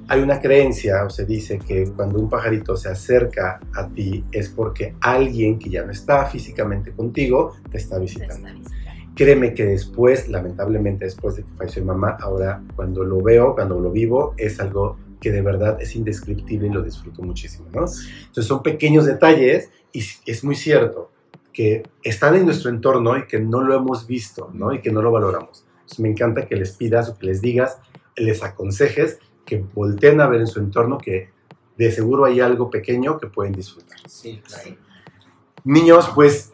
hay 0.07 0.21
una 0.21 0.39
creencia 0.41 1.05
o 1.05 1.09
se 1.11 1.23
dice 1.25 1.59
que 1.59 1.91
cuando 1.95 2.17
un 2.17 2.29
pajarito 2.29 2.75
se 2.75 2.89
acerca 2.89 3.59
a 3.75 3.87
ti 3.87 4.23
es 4.31 4.49
porque 4.49 4.95
alguien 5.01 5.59
que 5.59 5.69
ya 5.69 5.83
no 5.85 5.91
está 5.91 6.25
físicamente 6.25 6.91
contigo 6.91 7.53
te 7.71 7.77
está 7.77 7.99
visitando. 7.99 8.47
Créeme 9.19 9.53
que 9.53 9.65
después, 9.65 10.29
lamentablemente 10.29 11.03
después 11.03 11.35
de 11.35 11.43
que 11.43 11.49
falleció 11.57 11.81
mi 11.81 11.89
mamá, 11.89 12.15
ahora 12.21 12.63
cuando 12.73 13.03
lo 13.03 13.21
veo, 13.21 13.53
cuando 13.53 13.77
lo 13.77 13.91
vivo, 13.91 14.33
es 14.37 14.61
algo 14.61 14.97
que 15.19 15.29
de 15.29 15.41
verdad 15.41 15.77
es 15.81 15.93
indescriptible 15.93 16.67
y 16.67 16.71
lo 16.71 16.81
disfruto 16.81 17.21
muchísimo, 17.21 17.67
¿no? 17.73 17.81
Entonces 17.81 18.45
son 18.45 18.63
pequeños 18.63 19.05
detalles 19.05 19.71
y 19.91 20.01
es 20.25 20.43
muy 20.45 20.55
cierto. 20.55 21.11
que 21.59 21.83
están 22.03 22.35
en 22.35 22.45
nuestro 22.45 22.69
entorno 22.69 23.17
y 23.17 23.27
que 23.27 23.37
no 23.37 23.61
lo 23.61 23.75
hemos 23.75 24.07
visto, 24.07 24.49
¿no? 24.53 24.73
Y 24.73 24.79
que 24.79 24.93
no 24.93 25.01
lo 25.01 25.11
valoramos. 25.11 25.65
Entonces, 25.73 25.99
me 25.99 26.09
encanta 26.09 26.47
que 26.47 26.55
les 26.55 26.71
pidas 26.71 27.09
o 27.09 27.17
que 27.17 27.25
les 27.25 27.41
digas, 27.41 27.79
les 28.15 28.43
aconsejes 28.43 29.19
que 29.45 29.57
volteen 29.73 30.21
a 30.21 30.27
ver 30.27 30.39
en 30.39 30.47
su 30.47 30.59
entorno 30.59 30.97
que 30.97 31.31
de 31.77 31.91
seguro 31.91 32.23
hay 32.23 32.39
algo 32.39 32.69
pequeño 32.69 33.17
que 33.19 33.27
pueden 33.27 33.51
disfrutar. 33.51 33.97
Sí, 34.07 34.41
claro. 34.45 34.77
Niños, 35.65 36.09
pues, 36.15 36.53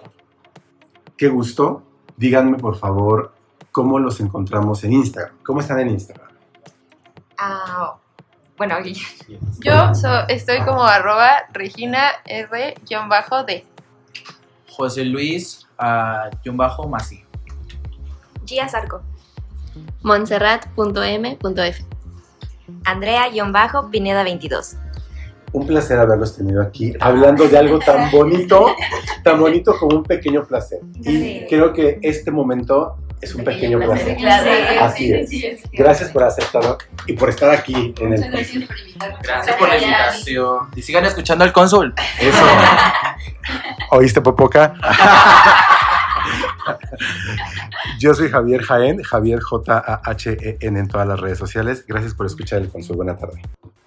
qué 1.17 1.27
gusto. 1.27 1.83
Díganme, 2.17 2.57
por 2.57 2.77
favor, 2.77 3.33
cómo 3.71 3.99
los 3.99 4.19
encontramos 4.19 4.83
en 4.83 4.93
Instagram. 4.93 5.35
¿Cómo 5.43 5.59
están 5.59 5.79
en 5.79 5.89
Instagram? 5.89 6.29
Ah, 7.37 7.95
bueno, 8.57 8.77
Yo 9.59 9.93
so- 9.95 10.27
estoy 10.29 10.61
como 10.61 10.83
arroba 10.83 11.43
Regina 11.51 12.09
R-D. 12.25 13.65
José 14.69 15.05
Luis, 15.05 15.67
guion 16.43 16.57
bajo, 16.57 16.87
Masi. 16.87 17.23
Gia 18.45 18.69
Zarco. 18.69 19.01
Montserrat.m.f. 20.03 21.85
Andrea-Pineda 22.85 24.23
22. 24.23 24.77
Un 25.55 25.65
placer 25.65 25.97
haberlos 25.97 26.35
tenido 26.35 26.61
aquí, 26.61 26.93
hablando 26.99 27.47
de 27.47 27.57
algo 27.57 27.79
tan 27.79 28.11
bonito, 28.11 28.75
tan 29.23 29.39
bonito 29.39 29.73
como 29.79 29.99
un 29.99 30.03
pequeño 30.03 30.43
placer. 30.43 30.79
Y 31.01 31.47
creo 31.47 31.71
que 31.71 31.97
este 32.01 32.29
momento 32.29 32.97
es 33.21 33.33
un 33.33 33.45
pequeño, 33.45 33.79
placer. 33.79 34.17
Claro. 34.17 34.51
Así 34.81 35.13
es. 35.13 35.29
Gracias 35.71 36.11
por 36.11 36.23
aceptarlo 36.23 36.77
y 37.07 37.13
por 37.13 37.29
estar 37.29 37.51
aquí 37.51 37.95
en 38.01 38.15
el 38.15 38.29
Gracias 39.23 39.55
por 39.55 39.69
la 39.69 39.77
invitación. 39.77 40.57
Y 40.75 40.81
sigan 40.81 41.05
escuchando 41.05 41.45
al 41.45 41.53
cónsul. 41.53 41.93
Eso. 42.19 42.45
¿Oíste, 43.91 44.19
Popoca? 44.19 44.73
Yo 47.99 48.13
soy 48.13 48.29
Javier 48.29 48.61
Jaén, 48.61 49.01
Javier 49.03 49.39
J-A-H-E-N 49.39 50.79
en 50.79 50.87
todas 50.89 51.07
las 51.07 51.17
redes 51.17 51.37
sociales. 51.37 51.85
Gracias 51.87 52.13
por 52.13 52.25
escuchar 52.25 52.61
el 52.61 52.67
Consul. 52.67 52.97
Buena 52.97 53.15
tarde. 53.15 53.41